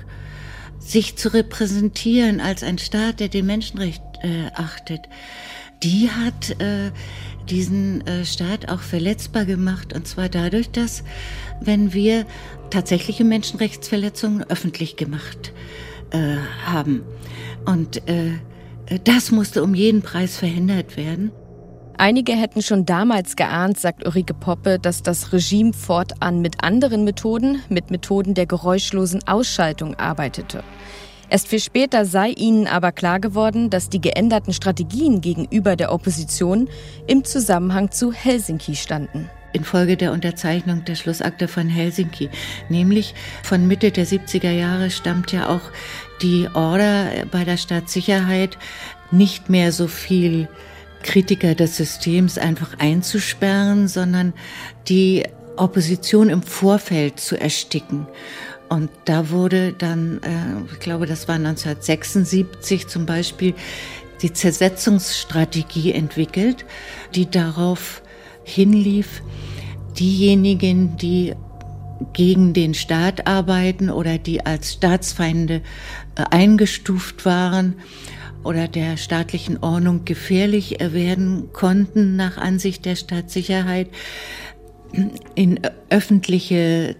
sich 0.79 1.17
zu 1.17 1.33
repräsentieren 1.33 2.41
als 2.41 2.63
ein 2.63 2.79
Staat, 2.79 3.19
der 3.21 3.29
die 3.29 3.43
Menschenrechte 3.43 4.03
äh, 4.23 4.51
achtet, 4.55 5.01
die 5.83 6.11
hat 6.11 6.61
äh, 6.61 6.93
diesen 7.49 8.07
äh, 8.07 8.25
Staat 8.25 8.69
auch 8.69 8.81
verletzbar 8.81 9.45
gemacht. 9.45 9.93
Und 9.93 10.07
zwar 10.07 10.29
dadurch, 10.29 10.71
dass, 10.71 11.03
wenn 11.61 11.93
wir 11.93 12.27
tatsächliche 12.71 13.25
Menschenrechtsverletzungen 13.25 14.45
öffentlich 14.45 14.97
gemacht 14.97 15.53
äh, 16.11 16.37
haben. 16.65 17.03
Und 17.65 18.09
äh, 18.09 18.33
das 19.05 19.31
musste 19.31 19.63
um 19.63 19.75
jeden 19.75 20.03
Preis 20.03 20.37
verhindert 20.37 20.97
werden. 20.97 21.33
Einige 21.99 22.33
hätten 22.33 22.61
schon 22.61 22.85
damals 22.85 23.37
geahnt, 23.37 23.81
sagt 23.81 24.07
Ulrike 24.07 24.35
Poppe, 24.35 24.79
dass 24.79 25.03
das 25.03 25.33
Regime 25.33 25.73
fortan 25.73 26.43
mit 26.43 26.63
anderen 26.63 27.05
Methoden, 27.05 27.63
mit 27.71 27.91
Methoden 27.91 28.35
der 28.35 28.47
geräuschlosen 28.47 29.27
Ausschaltung 29.27 29.95
arbeitete. 29.95 30.63
Erst 31.31 31.49
viel 31.49 31.59
später 31.59 32.05
sei 32.05 32.29
ihnen 32.29 32.67
aber 32.67 32.93
klar 32.93 33.19
geworden, 33.19 33.71
dass 33.71 33.89
die 33.89 34.01
geänderten 34.01 34.53
Strategien 34.53 35.21
gegenüber 35.21 35.75
der 35.75 35.91
Opposition 35.93 36.69
im 37.07 37.25
Zusammenhang 37.25 37.91
zu 37.91 38.13
Helsinki 38.13 38.77
standen 38.77 39.31
infolge 39.57 39.97
der 39.97 40.13
Unterzeichnung 40.13 40.85
der 40.85 40.95
Schlussakte 40.95 41.49
von 41.49 41.69
Helsinki. 41.69 42.29
Nämlich 42.69 43.15
von 43.43 43.67
Mitte 43.67 43.91
der 43.91 44.07
70er 44.07 44.51
Jahre 44.51 44.91
stammt 44.91 45.33
ja 45.33 45.49
auch 45.49 45.63
die 46.23 46.49
Order 46.55 47.27
bei 47.31 47.45
der 47.45 47.57
Staatssicherheit, 47.57 48.59
nicht 49.11 49.49
mehr 49.49 49.73
so 49.73 49.87
viel 49.87 50.49
Kritiker 51.03 51.55
des 51.55 51.77
Systems 51.77 52.39
einfach 52.39 52.79
einzusperren, 52.79 53.89
sondern 53.89 54.33
die 54.89 55.25
Opposition 55.57 56.29
im 56.29 56.43
Vorfeld 56.43 57.21
zu 57.21 57.41
ersticken. 57.41 58.07
Und 58.69 58.91
da 59.05 59.31
wurde 59.31 59.73
dann, 59.73 60.21
äh, 60.23 60.73
ich 60.73 60.81
glaube, 60.81 61.07
das 61.07 61.29
war 61.29 61.37
1976 61.37 62.89
zum 62.89 63.07
Beispiel, 63.07 63.55
die 64.23 64.33
Zersetzungsstrategie 64.33 65.93
entwickelt, 65.93 66.65
die 67.15 67.31
darauf 67.31 68.03
hinlief, 68.43 69.23
diejenigen, 69.99 70.97
die 70.97 71.35
gegen 72.13 72.53
den 72.53 72.75
Staat 72.75 73.27
arbeiten 73.27 73.91
oder 73.91 74.19
die 74.19 74.45
als 74.45 74.75
Staatsfeinde 74.75 75.55
äh, 75.55 75.61
eingestuft 76.17 77.25
waren 77.25 77.75
oder 78.43 78.69
der 78.69 78.97
staatlichen 78.97 79.63
Ordnung 79.63 80.05
gefährlich 80.05 80.77
werden 80.81 81.53
konnten 81.53 82.17
nach 82.17 82.37
Ansicht 82.37 82.85
der 82.85 82.97
Staatssicherheit, 82.97 83.89
in 85.35 85.61
öffentliche 85.91 86.97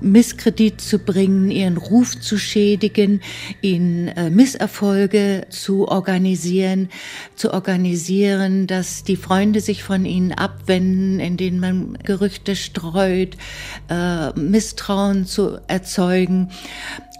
Misskredit 0.00 0.80
zu 0.80 0.98
bringen, 0.98 1.50
ihren 1.50 1.78
Ruf 1.78 2.20
zu 2.20 2.38
schädigen, 2.38 3.20
ihnen 3.60 4.08
äh, 4.08 4.30
Misserfolge 4.30 5.46
zu 5.50 5.88
organisieren, 5.88 6.90
zu 7.34 7.52
organisieren, 7.52 8.66
dass 8.66 9.04
die 9.04 9.16
Freunde 9.16 9.60
sich 9.60 9.82
von 9.82 10.04
ihnen 10.04 10.32
abwenden, 10.32 11.18
in 11.18 11.36
denen 11.36 11.60
man 11.60 11.98
Gerüchte 12.04 12.56
streut, 12.56 13.36
äh, 13.88 14.32
Misstrauen 14.38 15.26
zu 15.26 15.58
erzeugen 15.66 16.50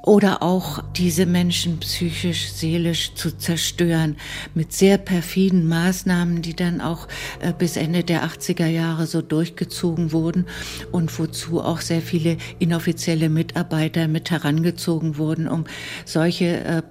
oder 0.03 0.43
auch 0.43 0.83
diese 0.97 1.27
Menschen 1.27 1.79
psychisch, 1.81 2.53
seelisch 2.53 3.15
zu 3.15 3.37
zerstören 3.37 4.17
mit 4.55 4.73
sehr 4.73 4.99
perfiden 4.99 5.69
Maßnahmen, 5.69 6.43
die 6.43 6.57
dann 6.57 6.81
auch 6.81 7.07
äh, 7.41 7.53
bis 7.53 7.77
Ende 7.77 8.05
der 8.05 8.25
80er 8.25 8.67
Jahre 8.67 9.07
so 9.07 9.23
durchgezogen 9.23 10.13
wurden 10.13 10.47
und 10.93 11.19
wozu 11.19 11.61
auch 11.61 11.81
sehr 11.81 12.01
viele 12.01 12.39
inoffizielle 12.59 13.29
Mitarbeiter 13.29 14.09
mit 14.09 14.31
herangezogen 14.31 15.19
wurden, 15.19 15.49
um 15.49 15.65
solche 16.05 16.65
äh, 16.65 16.83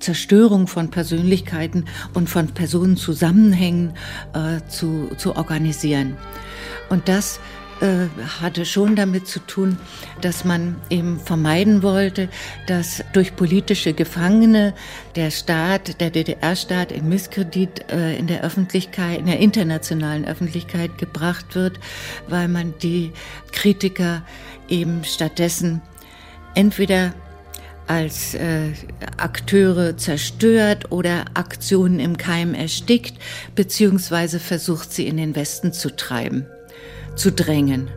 Zerstörung 0.00 0.66
von 0.66 0.90
Persönlichkeiten 0.90 1.86
und 2.14 2.28
von 2.28 2.48
Personenzusammenhängen 2.48 3.94
äh, 4.34 4.60
zu, 4.68 5.10
zu 5.16 5.36
organisieren. 5.36 6.16
Und 6.90 7.08
das 7.08 7.40
äh, 7.82 8.06
hatte 8.40 8.64
schon 8.64 8.94
damit 8.94 9.26
zu 9.26 9.40
tun, 9.40 9.76
dass 10.20 10.44
man 10.44 10.76
eben 10.88 11.18
vermeiden 11.18 11.82
wollte, 11.82 12.28
dass 12.68 13.02
durch 13.12 13.34
politische 13.34 13.92
Gefangene 13.92 14.72
der 15.16 15.32
Staat, 15.32 16.00
der 16.00 16.10
DDR-Staat 16.10 16.92
in 16.92 17.08
Misskredit 17.08 17.90
äh, 17.90 18.16
in 18.16 18.28
der 18.28 18.44
Öffentlichkeit, 18.44 19.18
in 19.18 19.26
der 19.26 19.40
internationalen 19.40 20.24
Öffentlichkeit 20.24 20.96
gebracht 20.96 21.56
wird, 21.56 21.80
weil 22.28 22.46
man 22.46 22.72
die 22.82 23.10
Kritiker 23.50 24.22
eben 24.68 25.02
stattdessen 25.02 25.82
entweder 26.54 27.12
als 27.88 28.34
äh, 28.34 28.74
Akteure 29.16 29.96
zerstört 29.96 30.92
oder 30.92 31.24
Aktionen 31.34 31.98
im 31.98 32.16
Keim 32.16 32.54
erstickt, 32.54 33.14
beziehungsweise 33.56 34.38
versucht 34.38 34.92
sie 34.92 35.08
in 35.08 35.16
den 35.16 35.34
Westen 35.34 35.72
zu 35.72 35.94
treiben 35.96 36.46
zu 37.16 37.32
drängen 37.32 37.90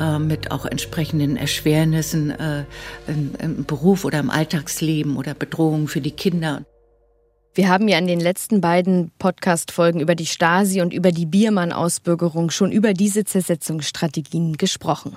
äh, 0.00 0.18
mit 0.18 0.50
auch 0.50 0.66
entsprechenden 0.66 1.36
Erschwernissen 1.36 2.30
äh, 2.30 2.64
im, 3.06 3.32
im 3.38 3.64
Beruf 3.64 4.04
oder 4.04 4.18
im 4.18 4.30
Alltagsleben 4.30 5.16
oder 5.16 5.34
Bedrohungen 5.34 5.88
für 5.88 6.00
die 6.00 6.10
Kinder. 6.10 6.64
Wir 7.56 7.68
haben 7.68 7.86
ja 7.86 7.98
in 7.98 8.08
den 8.08 8.18
letzten 8.18 8.60
beiden 8.60 9.12
Podcast-Folgen 9.20 10.00
über 10.00 10.16
die 10.16 10.26
Stasi 10.26 10.82
und 10.82 10.92
über 10.92 11.12
die 11.12 11.26
Biermann-Ausbürgerung 11.26 12.50
schon 12.50 12.72
über 12.72 12.94
diese 12.94 13.24
Zersetzungsstrategien 13.24 14.56
gesprochen. 14.56 15.16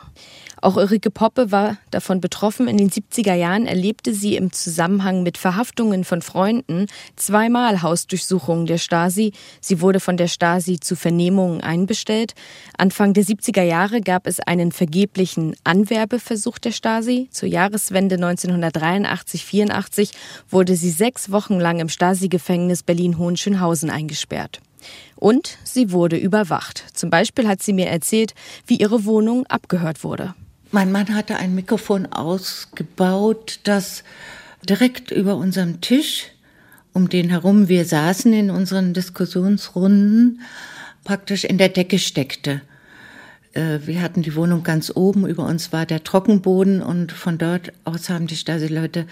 Auch 0.61 0.75
Ulrike 0.75 1.11
Poppe 1.11 1.51
war 1.51 1.77
davon 1.91 2.19
betroffen. 2.19 2.67
In 2.67 2.77
den 2.77 2.89
70er 2.89 3.35
Jahren 3.35 3.67
erlebte 3.67 4.13
sie 4.13 4.35
im 4.35 4.51
Zusammenhang 4.51 5.21
mit 5.21 5.37
Verhaftungen 5.37 6.03
von 6.03 6.21
Freunden 6.21 6.87
zweimal 7.15 7.83
Hausdurchsuchungen 7.83 8.65
der 8.65 8.79
Stasi. 8.79 9.33
Sie 9.61 9.81
wurde 9.81 9.99
von 9.99 10.17
der 10.17 10.27
Stasi 10.27 10.79
zu 10.79 10.95
Vernehmungen 10.95 11.61
einbestellt. 11.61 12.33
Anfang 12.77 13.13
der 13.13 13.23
70er 13.23 13.61
Jahre 13.61 14.01
gab 14.01 14.25
es 14.25 14.39
einen 14.39 14.71
vergeblichen 14.71 15.55
Anwerbeversuch 15.63 16.57
der 16.57 16.71
Stasi. 16.71 17.27
Zur 17.31 17.49
Jahreswende 17.49 18.15
1983-84 18.15 20.11
wurde 20.49 20.75
sie 20.75 20.91
sechs 20.91 21.31
Wochen 21.31 21.59
lang 21.59 21.79
im 21.79 21.89
Stasi-Gefängnis 21.89 22.81
Berlin-Hohenschönhausen 22.81 23.91
eingesperrt. 23.91 24.61
Und 25.15 25.57
sie 25.63 25.91
wurde 25.91 26.17
überwacht. 26.17 26.83
Zum 26.93 27.09
Beispiel 27.09 27.47
hat 27.47 27.61
sie 27.61 27.73
mir 27.73 27.87
erzählt, 27.87 28.33
wie 28.65 28.77
ihre 28.77 29.05
Wohnung 29.05 29.45
abgehört 29.47 30.03
wurde. 30.03 30.33
Mein 30.71 30.91
Mann 30.91 31.15
hatte 31.15 31.37
ein 31.37 31.55
Mikrofon 31.55 32.07
ausgebaut, 32.07 33.61
das 33.63 34.03
direkt 34.67 35.11
über 35.11 35.37
unserem 35.37 35.79
Tisch, 35.79 36.25
um 36.91 37.07
den 37.07 37.29
herum 37.29 37.69
wir 37.69 37.85
saßen 37.85 38.33
in 38.33 38.49
unseren 38.49 38.93
Diskussionsrunden, 38.93 40.41
praktisch 41.05 41.45
in 41.45 41.57
der 41.57 41.69
Decke 41.69 41.99
steckte. 41.99 42.61
Äh, 43.53 43.79
wir 43.85 44.01
hatten 44.01 44.23
die 44.23 44.35
Wohnung 44.35 44.63
ganz 44.63 44.91
oben, 44.93 45.25
über 45.25 45.45
uns 45.45 45.71
war 45.71 45.85
der 45.85 46.03
Trockenboden 46.03 46.81
und 46.81 47.13
von 47.13 47.37
dort 47.37 47.71
aus 47.85 48.09
haben 48.09 48.27
die 48.27 48.35
Stasi-Leute 48.35 49.07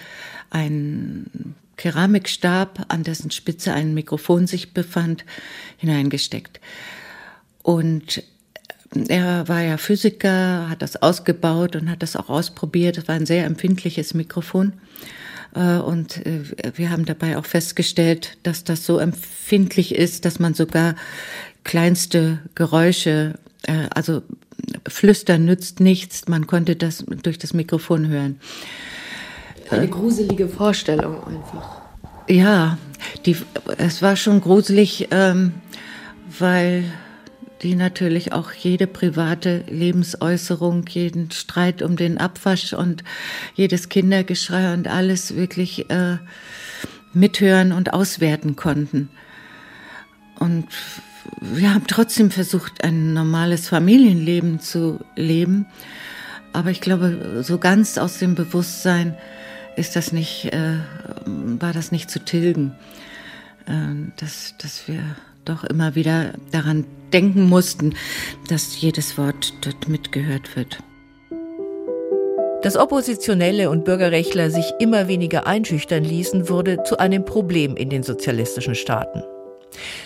einen 0.50 1.56
Keramikstab, 1.78 2.86
an 2.90 3.04
dessen 3.04 3.32
Spitze 3.32 3.74
ein 3.74 3.94
Mikrofon 3.94 4.46
sich 4.48 4.74
befand, 4.74 5.24
hineingesteckt. 5.78 6.60
Und 7.64 8.24
er 9.08 9.48
war 9.48 9.62
ja 9.62 9.78
Physiker, 9.78 10.70
hat 10.70 10.82
das 10.82 11.02
ausgebaut 11.02 11.76
und 11.76 11.90
hat 11.90 12.02
das 12.02 12.16
auch 12.16 12.30
ausprobiert. 12.30 12.98
Es 12.98 13.08
war 13.08 13.16
ein 13.16 13.26
sehr 13.26 13.46
empfindliches 13.46 14.14
Mikrofon. 14.14 14.74
Äh, 15.54 15.78
und 15.78 16.26
äh, 16.26 16.42
wir 16.76 16.90
haben 16.92 17.06
dabei 17.06 17.38
auch 17.38 17.46
festgestellt, 17.46 18.38
dass 18.44 18.64
das 18.64 18.86
so 18.86 19.00
empfindlich 19.00 19.96
ist, 19.96 20.26
dass 20.26 20.40
man 20.40 20.54
sogar 20.54 20.96
kleinste 21.64 22.40
Geräusche, 22.56 23.36
äh, 23.64 23.88
also 23.94 24.22
Flüstern 24.88 25.46
nützt 25.46 25.80
nichts, 25.80 26.28
man 26.28 26.48
konnte 26.48 26.76
das 26.76 27.06
durch 27.24 27.38
das 27.38 27.54
Mikrofon 27.54 28.08
hören. 28.08 28.40
Eine 29.70 29.88
gruselige 29.88 30.48
Vorstellung 30.48 31.24
einfach. 31.26 31.82
Ja, 32.28 32.78
die, 33.26 33.36
es 33.78 34.02
war 34.02 34.16
schon 34.16 34.42
gruselig, 34.42 35.08
ähm, 35.12 35.54
weil 36.40 36.86
die 37.62 37.76
natürlich 37.76 38.34
auch 38.34 38.52
jede 38.52 38.88
private 38.88 39.64
Lebensäußerung, 39.70 40.86
jeden 40.90 41.32
Streit 41.32 41.82
um 41.82 41.96
den 41.96 42.18
Abwasch 42.18 42.74
und 42.74 43.04
jedes 43.56 43.90
Kindergeschrei 43.90 44.74
und 44.74 44.88
alles 44.88 45.36
wirklich 45.36 45.90
äh, 45.90 46.18
mithören 47.14 47.72
und 47.72 47.94
auswerten 47.94 48.56
konnten. 48.56 49.10
Und 50.38 50.68
wir 51.40 51.74
haben 51.74 51.88
trotzdem 51.88 52.30
versucht, 52.30 52.84
ein 52.84 53.14
normales 53.14 53.70
Familienleben 53.70 54.60
zu 54.60 55.00
leben. 55.16 55.66
Aber 56.54 56.72
ich 56.72 56.82
glaube, 56.82 57.44
so 57.44 57.58
ganz 57.58 57.98
aus 57.98 58.20
dem 58.20 58.36
Bewusstsein 58.36 59.16
ist 59.76 59.96
das 59.96 60.12
nicht, 60.12 60.54
äh, 60.54 60.78
war 61.26 61.74
das 61.74 61.92
nicht 61.92 62.10
zu 62.10 62.24
tilgen, 62.24 62.74
äh, 63.66 64.12
dass, 64.18 64.56
dass 64.58 64.88
wir 64.88 65.02
doch 65.46 65.64
immer 65.64 65.96
wieder 65.96 66.34
daran 66.52 66.86
denken 67.16 67.48
mussten, 67.48 67.96
dass 68.50 68.82
jedes 68.82 69.18
Wort 69.18 69.54
dort 69.62 69.88
mitgehört 69.88 70.58
wird. 70.58 70.80
Dass 72.62 72.76
Oppositionelle 72.76 73.70
und 73.70 73.86
Bürgerrechtler 73.86 74.50
sich 74.50 74.66
immer 74.80 75.08
weniger 75.08 75.48
einschüchtern 75.48 76.04
ließen, 76.04 76.50
wurde 76.50 76.84
zu 76.84 77.00
einem 77.00 77.24
Problem 77.24 77.78
in 77.78 77.90
den 77.90 78.04
sozialistischen 78.04 78.76
Staaten. 78.76 79.24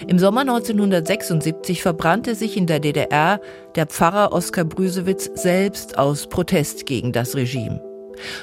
Im 0.08 0.20
Sommer 0.20 0.42
1976 0.42 1.82
verbrannte 1.82 2.36
sich 2.36 2.58
in 2.58 2.68
der 2.68 2.80
DDR 2.80 3.42
der 3.76 3.88
Pfarrer 3.88 4.32
Oskar 4.32 4.66
Brüsewitz 4.66 5.32
selbst 5.34 5.98
aus 5.98 6.28
Protest 6.28 6.86
gegen 6.86 7.12
das 7.12 7.36
Regime. 7.36 7.89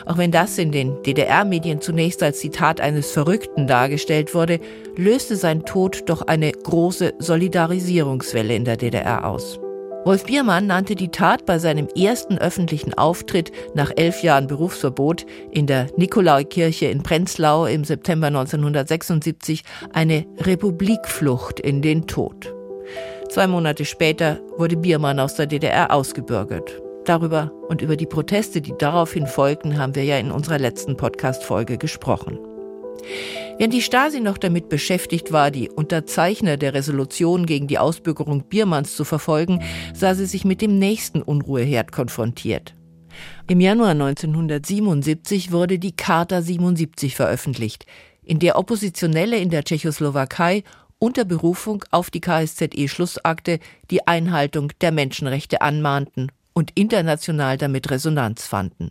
Auch 0.05 0.19
wenn 0.19 0.31
das 0.31 0.59
in 0.59 0.73
den 0.73 1.03
DDR-Medien 1.03 1.81
zunächst 1.81 2.23
als 2.23 2.41
Zitat 2.41 2.81
eines 2.81 3.11
Verrückten 3.11 3.67
dargestellt 3.67 4.35
wurde, 4.35 4.61
löste 4.97 5.37
sein 5.37 5.65
Tod 5.65 6.09
doch 6.09 6.23
eine 6.23 6.53
große 6.53 7.15
Solidarisierungswelle 7.19 8.55
in 8.55 8.65
der 8.65 8.77
DDR 8.77 9.27
aus. 9.27 9.59
Wolf 10.07 10.25
Biermann 10.25 10.69
nannte 10.69 10.95
die 10.95 11.09
Tat 11.09 11.47
bei 11.47 11.59
seinem 11.59 11.89
ersten 11.89 12.39
öffentlichen 12.39 12.95
Auftritt 12.95 13.51
nach 13.75 13.91
elf 13.97 14.23
Jahren 14.23 14.47
Berufsverbot 14.47 15.27
in 15.51 15.67
der 15.67 15.89
Nikolaikirche 15.97 16.87
in 16.87 17.03
Prenzlau 17.03 17.67
im 17.67 17.83
September 17.83 18.29
1976 18.29 19.65
eine 19.93 20.25
Republikflucht 20.39 21.59
in 21.59 21.83
den 21.83 22.07
Tod. 22.07 22.55
Zwei 23.31 23.49
Monate 23.49 23.85
später 23.85 24.39
wurde 24.57 24.77
Biermann 24.77 25.19
aus 25.19 25.35
der 25.35 25.47
DDR 25.47 25.93
ausgebürgert. 25.93 26.86
Darüber 27.07 27.53
und 27.69 27.83
über 27.83 27.97
die 27.97 28.07
Proteste, 28.07 28.61
die 28.61 28.75
daraufhin 28.77 29.29
folgten, 29.29 29.79
haben 29.79 29.95
wir 29.95 30.05
ja 30.05 30.19
in 30.19 30.33
unserer 30.33 30.59
letzten 30.59 30.97
Podcast-Folge 30.97 31.79
gesprochen. 31.79 32.37
Während 33.59 33.73
die 33.73 33.83
Stasi 33.83 34.21
noch 34.21 34.39
damit 34.39 34.69
beschäftigt 34.69 35.31
war, 35.31 35.53
die 35.53 35.71
Unterzeichner 35.71 36.57
der 36.57 36.75
Resolution 36.75 37.47
gegen 37.47 37.69
die 37.69 37.79
Ausbürgerung 37.79 38.49
Biermanns 38.49 38.97
zu 38.97 39.05
verfolgen, 39.05 39.63
sah 39.95 40.15
sie 40.17 40.27
sich 40.27 40.45
mit 40.45 40.61
dem 40.61 40.81
nächsten 40.81 41.23
Unruheherd 41.23 41.93
konfrontiert. 41.93 42.75
Im 43.49 43.61
Januar 43.61 43.91
1977 43.91 45.53
wurde 45.53 45.79
die 45.79 45.95
Charta 45.95 46.43
77 46.43 47.15
veröffentlicht, 47.15 47.87
in 48.25 48.41
der 48.41 48.59
Oppositionelle 48.59 49.39
in 49.39 49.51
der 49.51 49.63
Tschechoslowakei 49.63 50.65
unter 50.99 51.25
Berufung 51.25 51.85
auf 51.93 52.11
die 52.11 52.21
KSZE-Schlussakte 52.21 53.61
die 53.93 54.07
Einhaltung 54.09 54.73
der 54.81 54.91
Menschenrechte 54.91 55.61
anmahnten 55.61 56.33
und 56.57 56.71
international 56.75 57.59
damit 57.59 57.91
Resonanz 57.91 58.47
fanden. 58.47 58.91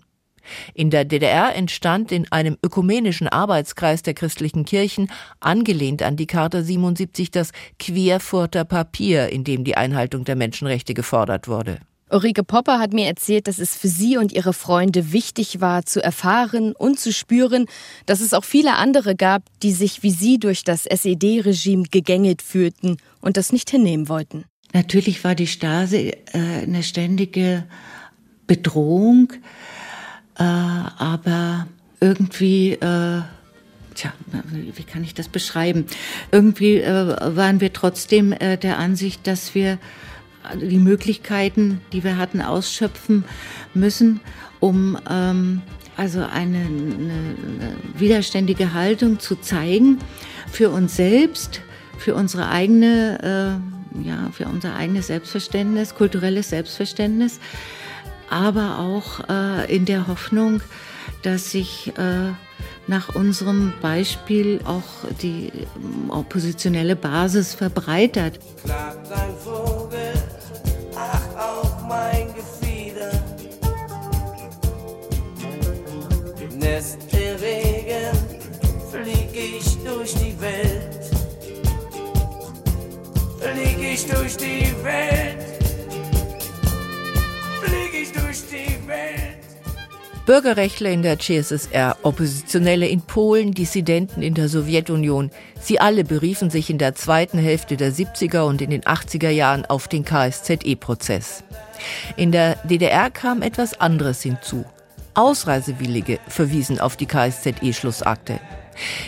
In 0.75 0.91
der 0.91 1.03
DDR 1.03 1.55
entstand 1.55 2.11
in 2.11 2.31
einem 2.31 2.57
ökumenischen 2.63 3.27
Arbeitskreis 3.27 4.03
der 4.03 4.13
christlichen 4.13 4.63
Kirchen, 4.63 5.09
angelehnt 5.39 6.03
an 6.03 6.15
die 6.15 6.27
Charta 6.27 6.61
77, 6.61 7.31
das 7.31 7.51
Querfurter 7.79 8.65
Papier, 8.65 9.29
in 9.29 9.43
dem 9.43 9.63
die 9.63 9.75
Einhaltung 9.75 10.23
der 10.23 10.35
Menschenrechte 10.35 10.93
gefordert 10.93 11.47
wurde. 11.47 11.79
Ulrike 12.11 12.43
Popper 12.43 12.77
hat 12.77 12.93
mir 12.93 13.07
erzählt, 13.07 13.47
dass 13.47 13.57
es 13.57 13.75
für 13.75 13.87
sie 13.87 14.17
und 14.17 14.31
ihre 14.31 14.53
Freunde 14.53 15.11
wichtig 15.11 15.59
war, 15.59 15.87
zu 15.87 16.03
erfahren 16.03 16.73
und 16.73 16.99
zu 16.99 17.11
spüren, 17.11 17.65
dass 18.05 18.21
es 18.21 18.35
auch 18.35 18.43
viele 18.43 18.75
andere 18.75 19.15
gab, 19.15 19.41
die 19.63 19.71
sich 19.71 20.03
wie 20.03 20.11
sie 20.11 20.37
durch 20.37 20.63
das 20.63 20.85
SED-Regime 20.85 21.85
gegängelt 21.89 22.43
fühlten 22.43 22.97
und 23.21 23.37
das 23.37 23.51
nicht 23.51 23.71
hinnehmen 23.71 24.07
wollten. 24.07 24.45
Natürlich 24.75 25.23
war 25.23 25.35
die 25.35 25.47
Stasi 25.47 26.11
äh, 26.33 26.37
eine 26.63 26.83
ständige 26.83 27.63
Bedrohung, 28.45 29.31
äh, 30.37 30.43
aber 30.43 31.65
irgendwie, 32.01 32.73
äh, 32.73 33.21
tja, 33.93 34.11
wie 34.43 34.83
kann 34.83 35.05
ich 35.05 35.13
das 35.13 35.29
beschreiben? 35.29 35.85
Irgendwie 36.33 36.79
äh, 36.81 37.15
waren 37.37 37.61
wir 37.61 37.71
trotzdem 37.71 38.33
äh, 38.33 38.57
der 38.57 38.77
Ansicht, 38.77 39.25
dass 39.27 39.55
wir 39.55 39.77
die 40.61 40.79
Möglichkeiten, 40.79 41.79
die 41.93 42.03
wir 42.03 42.17
hatten, 42.17 42.41
ausschöpfen 42.41 43.23
müssen, 43.73 44.19
um 44.59 44.99
ähm, 45.09 45.61
also 45.95 46.19
eine, 46.19 46.57
eine, 46.57 47.35
widerständige 47.97 48.73
Haltung 48.73 49.19
zu 49.21 49.37
zeigen 49.37 49.99
für 50.51 50.69
uns 50.69 50.97
selbst, 50.97 51.61
für 51.97 52.13
unsere 52.13 52.49
eigene 52.49 53.61
äh, 53.61 53.75
ja, 54.03 54.29
für 54.31 54.45
unser 54.45 54.75
eigenes 54.75 55.07
Selbstverständnis, 55.07 55.95
kulturelles 55.95 56.49
Selbstverständnis, 56.49 57.39
aber 58.29 58.79
auch 58.79 59.29
äh, 59.29 59.75
in 59.75 59.85
der 59.85 60.07
Hoffnung, 60.07 60.61
dass 61.21 61.51
sich 61.51 61.93
äh, 61.97 62.31
nach 62.87 63.15
unserem 63.15 63.73
Beispiel 63.81 64.59
auch 64.65 65.09
die 65.21 65.51
ähm, 65.75 66.09
oppositionelle 66.09 66.95
Basis 66.95 67.53
verbreitert. 67.53 68.39
Vogel, 69.43 69.74
ich 83.95 84.05
durch 84.07 84.35
die 84.35 84.73
Welt. 84.83 85.37
Flieg 87.61 87.93
ich 87.93 88.11
durch 88.11 88.41
die 88.51 88.87
Welt. 88.87 89.37
Bürgerrechtler 90.25 90.89
in 90.89 91.01
der 91.01 91.17
CSSR, 91.17 91.95
Oppositionelle 92.03 92.87
in 92.87 93.01
Polen, 93.01 93.53
Dissidenten 93.53 94.21
in 94.21 94.33
der 94.33 94.49
Sowjetunion, 94.49 95.31
sie 95.61 95.79
alle 95.79 96.03
beriefen 96.03 96.49
sich 96.49 96.69
in 96.69 96.77
der 96.77 96.95
zweiten 96.95 97.37
Hälfte 97.37 97.77
der 97.77 97.93
70er 97.93 98.41
und 98.41 98.61
in 98.61 98.71
den 98.71 98.81
80er 98.81 99.29
Jahren 99.29 99.65
auf 99.65 99.87
den 99.87 100.03
KSZE-Prozess. 100.03 101.43
In 102.17 102.33
der 102.33 102.57
DDR 102.65 103.09
kam 103.09 103.41
etwas 103.41 103.79
anderes 103.79 104.21
hinzu. 104.21 104.65
Ausreisewillige 105.13 106.19
verwiesen 106.27 106.81
auf 106.81 106.97
die 106.97 107.07
KSZE-Schlussakte. 107.07 108.41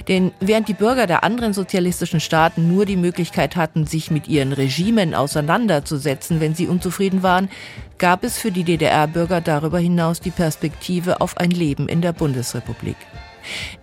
Denn 0.08 0.32
während 0.39 0.67
die 0.67 0.73
Bürger 0.73 1.08
der 1.08 1.23
anderen 1.23 1.53
sozialistischen 1.53 2.19
Staaten 2.19 2.73
nur 2.73 2.86
die 2.86 2.97
Möglichkeit 2.97 3.56
hatten, 3.56 3.86
sich 3.86 4.12
mit 4.12 4.27
ihren 4.27 4.53
Regimen 4.53 5.13
auseinanderzusetzen, 5.13 6.39
wenn 6.39 6.56
sie 6.56 6.67
unzufrieden 6.67 7.23
waren, 7.23 7.49
gab 7.97 8.23
es 8.23 8.38
für 8.38 8.51
die 8.51 8.63
DDR-Bürger 8.63 9.41
darüber 9.41 9.80
hinaus 9.80 10.19
die 10.19 10.32
Perspektive 10.32 11.21
auf 11.21 11.38
ein 11.38 11.51
Leben 11.51 11.89
in 11.89 12.01
der 12.01 12.13
Bundesrepublik. 12.13 12.97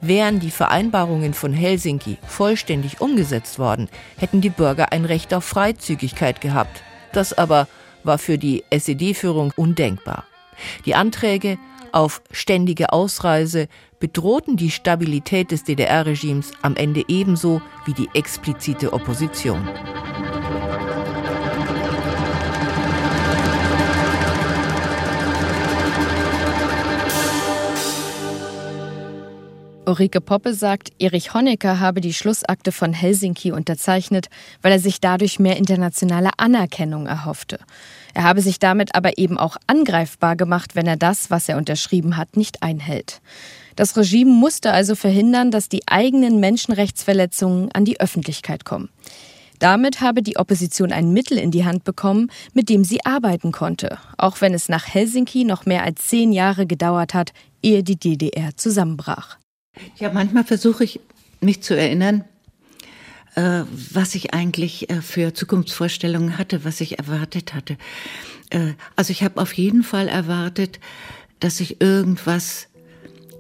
Wären 0.01 0.41
die 0.41 0.51
Vereinbarungen 0.51 1.35
von 1.35 1.53
Helsinki 1.53 2.19
vollständig 2.27 3.01
umgesetzt 3.01 3.59
worden, 3.59 3.89
hätten 4.19 4.41
die 4.41 4.51
Bürger 4.51 4.93
ein 4.93 5.05
Recht 5.05 5.33
auf 5.33 5.45
Freizügigkeit 5.45 6.41
gehabt. 6.41 6.83
Das 7.13 7.33
aber 7.33 7.67
war 8.03 8.19
für 8.19 8.39
die 8.39 8.65
SED-Führung 8.71 9.53
undenkbar. 9.57 10.25
Die 10.85 10.95
Anträge 10.95 11.59
auf 11.95 12.23
ständige 12.31 12.93
Ausreise 12.93 13.69
bedrohten 14.01 14.57
die 14.57 14.71
Stabilität 14.71 15.51
des 15.51 15.65
DDR-Regimes 15.65 16.53
am 16.63 16.77
Ende 16.77 17.05
ebenso 17.09 17.63
wie 17.87 17.95
die 17.95 18.09
explizite 18.15 18.93
Opposition. 18.93 19.69
Ulrike 29.87 30.23
Poppe 30.23 30.55
sagt, 30.55 30.93
Erich 30.99 31.35
Honecker 31.35 31.79
habe 31.79 32.01
die 32.01 32.15
Schlussakte 32.15 32.73
von 32.73 32.95
Helsinki 32.95 33.53
unterzeichnet, 33.53 34.29
weil 34.63 34.73
er 34.73 34.79
sich 34.79 34.99
dadurch 34.99 35.39
mehr 35.39 35.59
internationale 35.59 36.31
Anerkennung 36.39 37.07
erhoffte. 37.07 37.59
Er 38.15 38.23
habe 38.25 38.41
sich 38.41 38.59
damit 38.59 38.95
aber 38.95 39.19
eben 39.19 39.39
auch 39.39 39.57
angreifbar 39.67 40.37
gemacht, 40.37 40.75
wenn 40.75 40.87
er 40.87 40.97
das, 40.97 41.31
was 41.31 41.51
er 41.51 41.59
unterschrieben 41.59 42.17
hat, 42.17 42.37
nicht 42.37 42.63
einhält. 42.63 43.21
Das 43.77 43.95
Regime 43.97 44.31
musste 44.31 44.73
also 44.73 44.95
verhindern, 44.95 45.51
dass 45.51 45.69
die 45.69 45.83
eigenen 45.87 46.41
Menschenrechtsverletzungen 46.41 47.71
an 47.73 47.85
die 47.85 48.01
Öffentlichkeit 48.01 48.65
kommen. 48.65 48.89
Damit 49.59 50.01
habe 50.01 50.23
die 50.23 50.39
Opposition 50.39 50.93
ein 50.93 51.13
Mittel 51.13 51.37
in 51.37 51.51
die 51.51 51.65
Hand 51.65 51.85
bekommen, 51.85 52.31
mit 52.55 52.71
dem 52.71 52.85
sie 52.85 53.05
arbeiten 53.05 53.53
konnte, 53.53 53.99
auch 54.17 54.41
wenn 54.41 54.55
es 54.55 54.69
nach 54.71 54.87
Helsinki 54.87 55.45
noch 55.45 55.67
mehr 55.67 55.85
als 55.85 56.07
zehn 56.07 56.33
Jahre 56.33 56.67
gedauert 56.67 57.13
hat, 57.13 57.33
ehe 57.63 57.83
die 57.83 57.97
DDR 57.97 58.57
zusammenbrach. 58.57 59.39
Ja, 59.99 60.13
manchmal 60.13 60.45
versuche 60.45 60.85
ich 60.85 61.01
mich 61.41 61.63
zu 61.63 61.77
erinnern, 61.77 62.25
äh, 63.35 63.63
was 63.93 64.15
ich 64.15 64.33
eigentlich 64.33 64.91
äh, 64.91 65.03
für 65.03 65.35
Zukunftsvorstellungen 65.35 66.39
hatte, 66.39 66.65
was 66.65 66.81
ich 66.81 66.99
erwartet 66.99 67.55
hatte. 67.55 67.77
Äh, 68.51 68.75
also 68.95 69.11
ich 69.11 69.23
habe 69.25 69.41
auf 69.41 69.53
jeden 69.55 69.83
Fall 69.83 70.09
erwartet, 70.09 70.79
dass 71.41 71.57
sich 71.57 71.81
irgendwas 71.81 72.69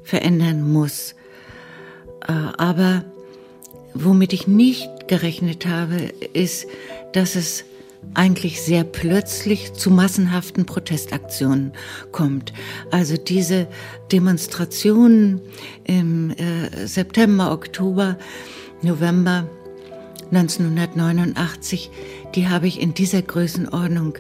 verändern 0.03 0.71
muss. 0.71 1.15
Aber 2.27 3.05
womit 3.95 4.33
ich 4.33 4.47
nicht 4.47 5.09
gerechnet 5.09 5.67
habe, 5.67 5.97
ist, 6.33 6.67
dass 7.13 7.37
es 7.37 7.65
eigentlich 8.15 8.63
sehr 8.63 8.85
plötzlich 8.85 9.73
zu 9.73 9.91
massenhaften 9.91 10.67
Protestaktionen 10.67 11.73
kommt. 12.13 12.53
Also 12.91 13.17
diese 13.17 13.67
Demonstrationen 14.13 15.41
im 15.85 16.31
äh, 16.31 16.87
September, 16.87 17.53
Oktober, 17.53 18.19
November 18.83 19.49
1989, 20.31 21.91
die 22.35 22.49
habe 22.49 22.67
ich 22.67 22.81
in 22.81 22.95
dieser 22.95 23.23
Größenordnung 23.23 24.19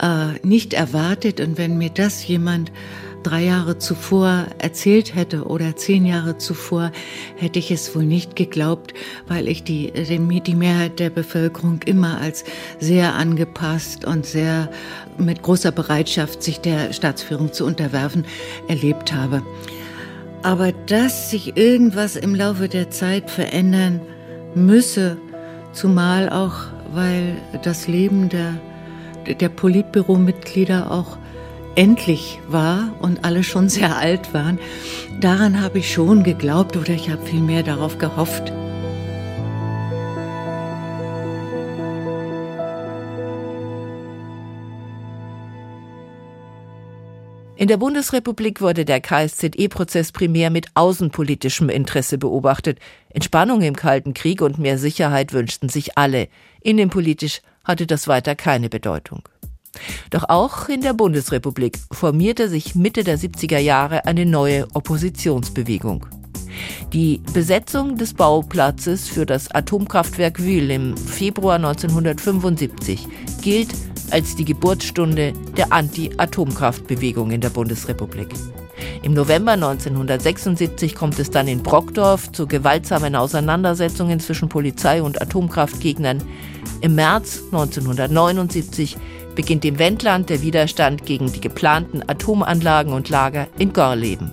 äh, 0.00 0.38
nicht 0.46 0.74
erwartet. 0.74 1.40
Und 1.40 1.58
wenn 1.58 1.78
mir 1.78 1.90
das 1.90 2.26
jemand 2.26 2.72
drei 3.22 3.44
Jahre 3.44 3.78
zuvor 3.78 4.46
erzählt 4.58 5.14
hätte 5.14 5.44
oder 5.44 5.76
zehn 5.76 6.06
Jahre 6.06 6.38
zuvor, 6.38 6.92
hätte 7.36 7.58
ich 7.58 7.70
es 7.70 7.94
wohl 7.94 8.04
nicht 8.04 8.36
geglaubt, 8.36 8.94
weil 9.28 9.48
ich 9.48 9.64
die, 9.64 9.92
die 9.92 10.54
Mehrheit 10.54 10.98
der 10.98 11.10
Bevölkerung 11.10 11.80
immer 11.84 12.20
als 12.20 12.44
sehr 12.78 13.14
angepasst 13.14 14.04
und 14.04 14.26
sehr 14.26 14.70
mit 15.18 15.42
großer 15.42 15.72
Bereitschaft, 15.72 16.42
sich 16.42 16.60
der 16.60 16.92
Staatsführung 16.92 17.52
zu 17.52 17.64
unterwerfen, 17.64 18.24
erlebt 18.68 19.12
habe. 19.12 19.42
Aber 20.42 20.72
dass 20.72 21.30
sich 21.30 21.56
irgendwas 21.56 22.16
im 22.16 22.34
Laufe 22.34 22.68
der 22.68 22.90
Zeit 22.90 23.30
verändern 23.30 24.00
müsse, 24.54 25.18
zumal 25.72 26.30
auch, 26.30 26.54
weil 26.92 27.36
das 27.62 27.86
Leben 27.86 28.28
der, 28.30 28.54
der 29.34 29.48
Politbüromitglieder 29.48 30.90
auch 30.90 31.18
endlich 31.74 32.40
war 32.48 32.92
und 33.00 33.24
alle 33.24 33.42
schon 33.44 33.68
sehr 33.68 33.96
alt 33.96 34.34
waren, 34.34 34.58
daran 35.20 35.60
habe 35.60 35.78
ich 35.78 35.92
schon 35.92 36.22
geglaubt 36.22 36.76
oder 36.76 36.90
ich 36.90 37.10
habe 37.10 37.24
vielmehr 37.24 37.62
darauf 37.62 37.98
gehofft. 37.98 38.52
In 47.60 47.68
der 47.68 47.76
Bundesrepublik 47.76 48.62
wurde 48.62 48.86
der 48.86 49.02
KSZE-Prozess 49.02 50.12
primär 50.12 50.48
mit 50.48 50.68
außenpolitischem 50.72 51.68
Interesse 51.68 52.16
beobachtet. 52.16 52.78
Entspannung 53.10 53.60
im 53.60 53.76
Kalten 53.76 54.14
Krieg 54.14 54.40
und 54.40 54.58
mehr 54.58 54.78
Sicherheit 54.78 55.34
wünschten 55.34 55.68
sich 55.68 55.98
alle. 55.98 56.28
Innenpolitisch 56.62 57.42
hatte 57.62 57.86
das 57.86 58.08
weiter 58.08 58.34
keine 58.34 58.70
Bedeutung. 58.70 59.28
Doch 60.10 60.24
auch 60.28 60.68
in 60.68 60.80
der 60.80 60.92
Bundesrepublik 60.92 61.78
formierte 61.92 62.48
sich 62.48 62.74
Mitte 62.74 63.04
der 63.04 63.18
70er 63.18 63.58
Jahre 63.58 64.06
eine 64.06 64.26
neue 64.26 64.66
Oppositionsbewegung. 64.74 66.06
Die 66.92 67.22
Besetzung 67.32 67.96
des 67.96 68.14
Bauplatzes 68.14 69.08
für 69.08 69.24
das 69.24 69.50
Atomkraftwerk 69.50 70.40
Wühl 70.40 70.70
im 70.70 70.96
Februar 70.96 71.56
1975 71.56 73.06
gilt 73.40 73.70
als 74.10 74.34
die 74.34 74.44
Geburtsstunde 74.44 75.32
der 75.56 75.72
Anti-Atomkraftbewegung 75.72 77.30
in 77.30 77.40
der 77.40 77.50
Bundesrepublik. 77.50 78.28
Im 79.02 79.14
November 79.14 79.52
1976 79.52 80.94
kommt 80.94 81.18
es 81.18 81.30
dann 81.30 81.48
in 81.48 81.62
Brockdorf 81.62 82.32
zu 82.32 82.46
gewaltsamen 82.46 83.14
Auseinandersetzungen 83.14 84.20
zwischen 84.20 84.48
Polizei 84.48 85.02
und 85.02 85.22
Atomkraftgegnern. 85.22 86.22
Im 86.80 86.94
März 86.94 87.42
1979 87.46 88.96
beginnt 89.34 89.64
im 89.64 89.78
Wendland 89.78 90.30
der 90.30 90.42
Widerstand 90.42 91.06
gegen 91.06 91.32
die 91.32 91.40
geplanten 91.40 92.02
Atomanlagen 92.06 92.92
und 92.92 93.08
Lager 93.08 93.48
in 93.58 93.72
Gorleben. 93.72 94.32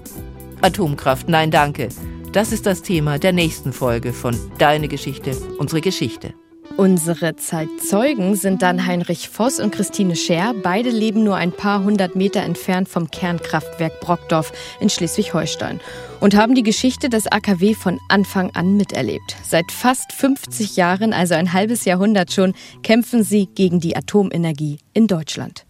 Atomkraft, 0.61 1.29
nein 1.29 1.51
danke. 1.51 1.89
Das 2.33 2.51
ist 2.51 2.65
das 2.65 2.81
Thema 2.81 3.19
der 3.19 3.33
nächsten 3.33 3.73
Folge 3.73 4.13
von 4.13 4.37
Deine 4.57 4.87
Geschichte, 4.87 5.31
unsere 5.59 5.81
Geschichte. 5.81 6.33
Unsere 6.75 7.35
Zeitzeugen 7.35 8.35
sind 8.35 8.61
dann 8.61 8.85
Heinrich 8.85 9.29
Voss 9.29 9.59
und 9.59 9.71
Christine 9.71 10.15
Scher. 10.15 10.53
Beide 10.61 10.89
leben 10.89 11.23
nur 11.23 11.35
ein 11.35 11.51
paar 11.51 11.83
hundert 11.83 12.15
Meter 12.15 12.41
entfernt 12.41 12.87
vom 12.89 13.09
Kernkraftwerk 13.09 13.99
Brockdorf 13.99 14.51
in 14.79 14.89
Schleswig-Holstein 14.89 15.79
und 16.19 16.35
haben 16.35 16.55
die 16.55 16.63
Geschichte 16.63 17.09
des 17.09 17.27
AKW 17.27 17.73
von 17.73 17.99
Anfang 18.09 18.51
an 18.51 18.77
miterlebt. 18.77 19.35
Seit 19.43 19.71
fast 19.71 20.11
50 20.13 20.75
Jahren, 20.75 21.13
also 21.13 21.35
ein 21.35 21.53
halbes 21.53 21.85
Jahrhundert 21.85 22.31
schon, 22.31 22.53
kämpfen 22.83 23.23
sie 23.23 23.47
gegen 23.47 23.79
die 23.79 23.95
Atomenergie 23.95 24.79
in 24.93 25.07
Deutschland. 25.07 25.65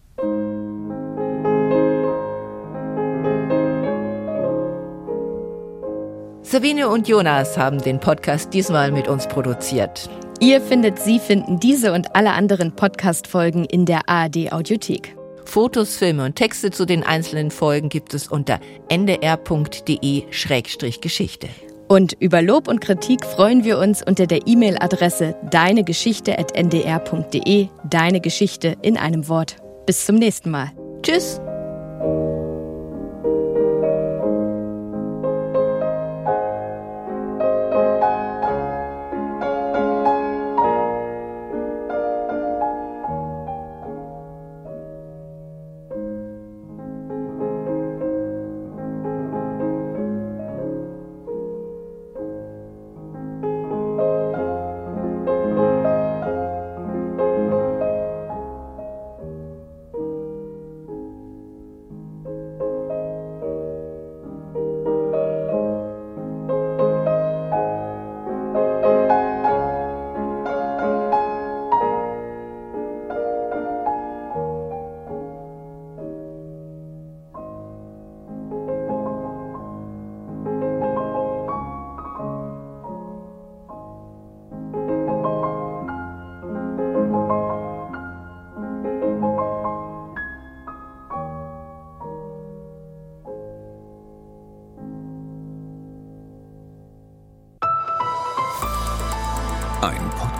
Sabine 6.42 6.88
und 6.88 7.08
Jonas 7.08 7.58
haben 7.58 7.78
den 7.78 8.00
Podcast 8.00 8.54
diesmal 8.54 8.90
mit 8.90 9.06
uns 9.06 9.28
produziert. 9.28 10.08
Ihr 10.40 10.62
findet 10.62 10.98
Sie 10.98 11.18
finden 11.18 11.60
diese 11.60 11.92
und 11.92 12.16
alle 12.16 12.30
anderen 12.30 12.72
Podcast-Folgen 12.74 13.64
in 13.64 13.84
der 13.84 14.08
ARD 14.08 14.50
Audiothek. 14.50 15.17
Fotos, 15.48 15.96
Filme 15.96 16.24
und 16.26 16.36
Texte 16.36 16.70
zu 16.70 16.84
den 16.84 17.02
einzelnen 17.02 17.50
Folgen 17.50 17.88
gibt 17.88 18.12
es 18.12 18.28
unter 18.28 18.60
ndr.de-geschichte. 18.90 21.48
Und 21.88 22.12
über 22.20 22.42
Lob 22.42 22.68
und 22.68 22.82
Kritik 22.82 23.24
freuen 23.24 23.64
wir 23.64 23.78
uns 23.78 24.02
unter 24.06 24.26
der 24.26 24.46
E-Mail-Adresse 24.46 25.36
deinegeschichte.ndr.de. 25.50 27.68
Deine 27.88 28.20
Geschichte 28.20 28.76
in 28.82 28.98
einem 28.98 29.26
Wort. 29.28 29.56
Bis 29.86 30.04
zum 30.04 30.16
nächsten 30.16 30.50
Mal. 30.50 30.70
Tschüss. 31.02 31.40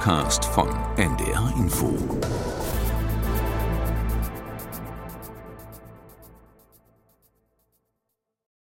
Podcast 0.08 0.46
von 0.46 0.70
NDR 0.96 1.52
Info. 1.58 1.94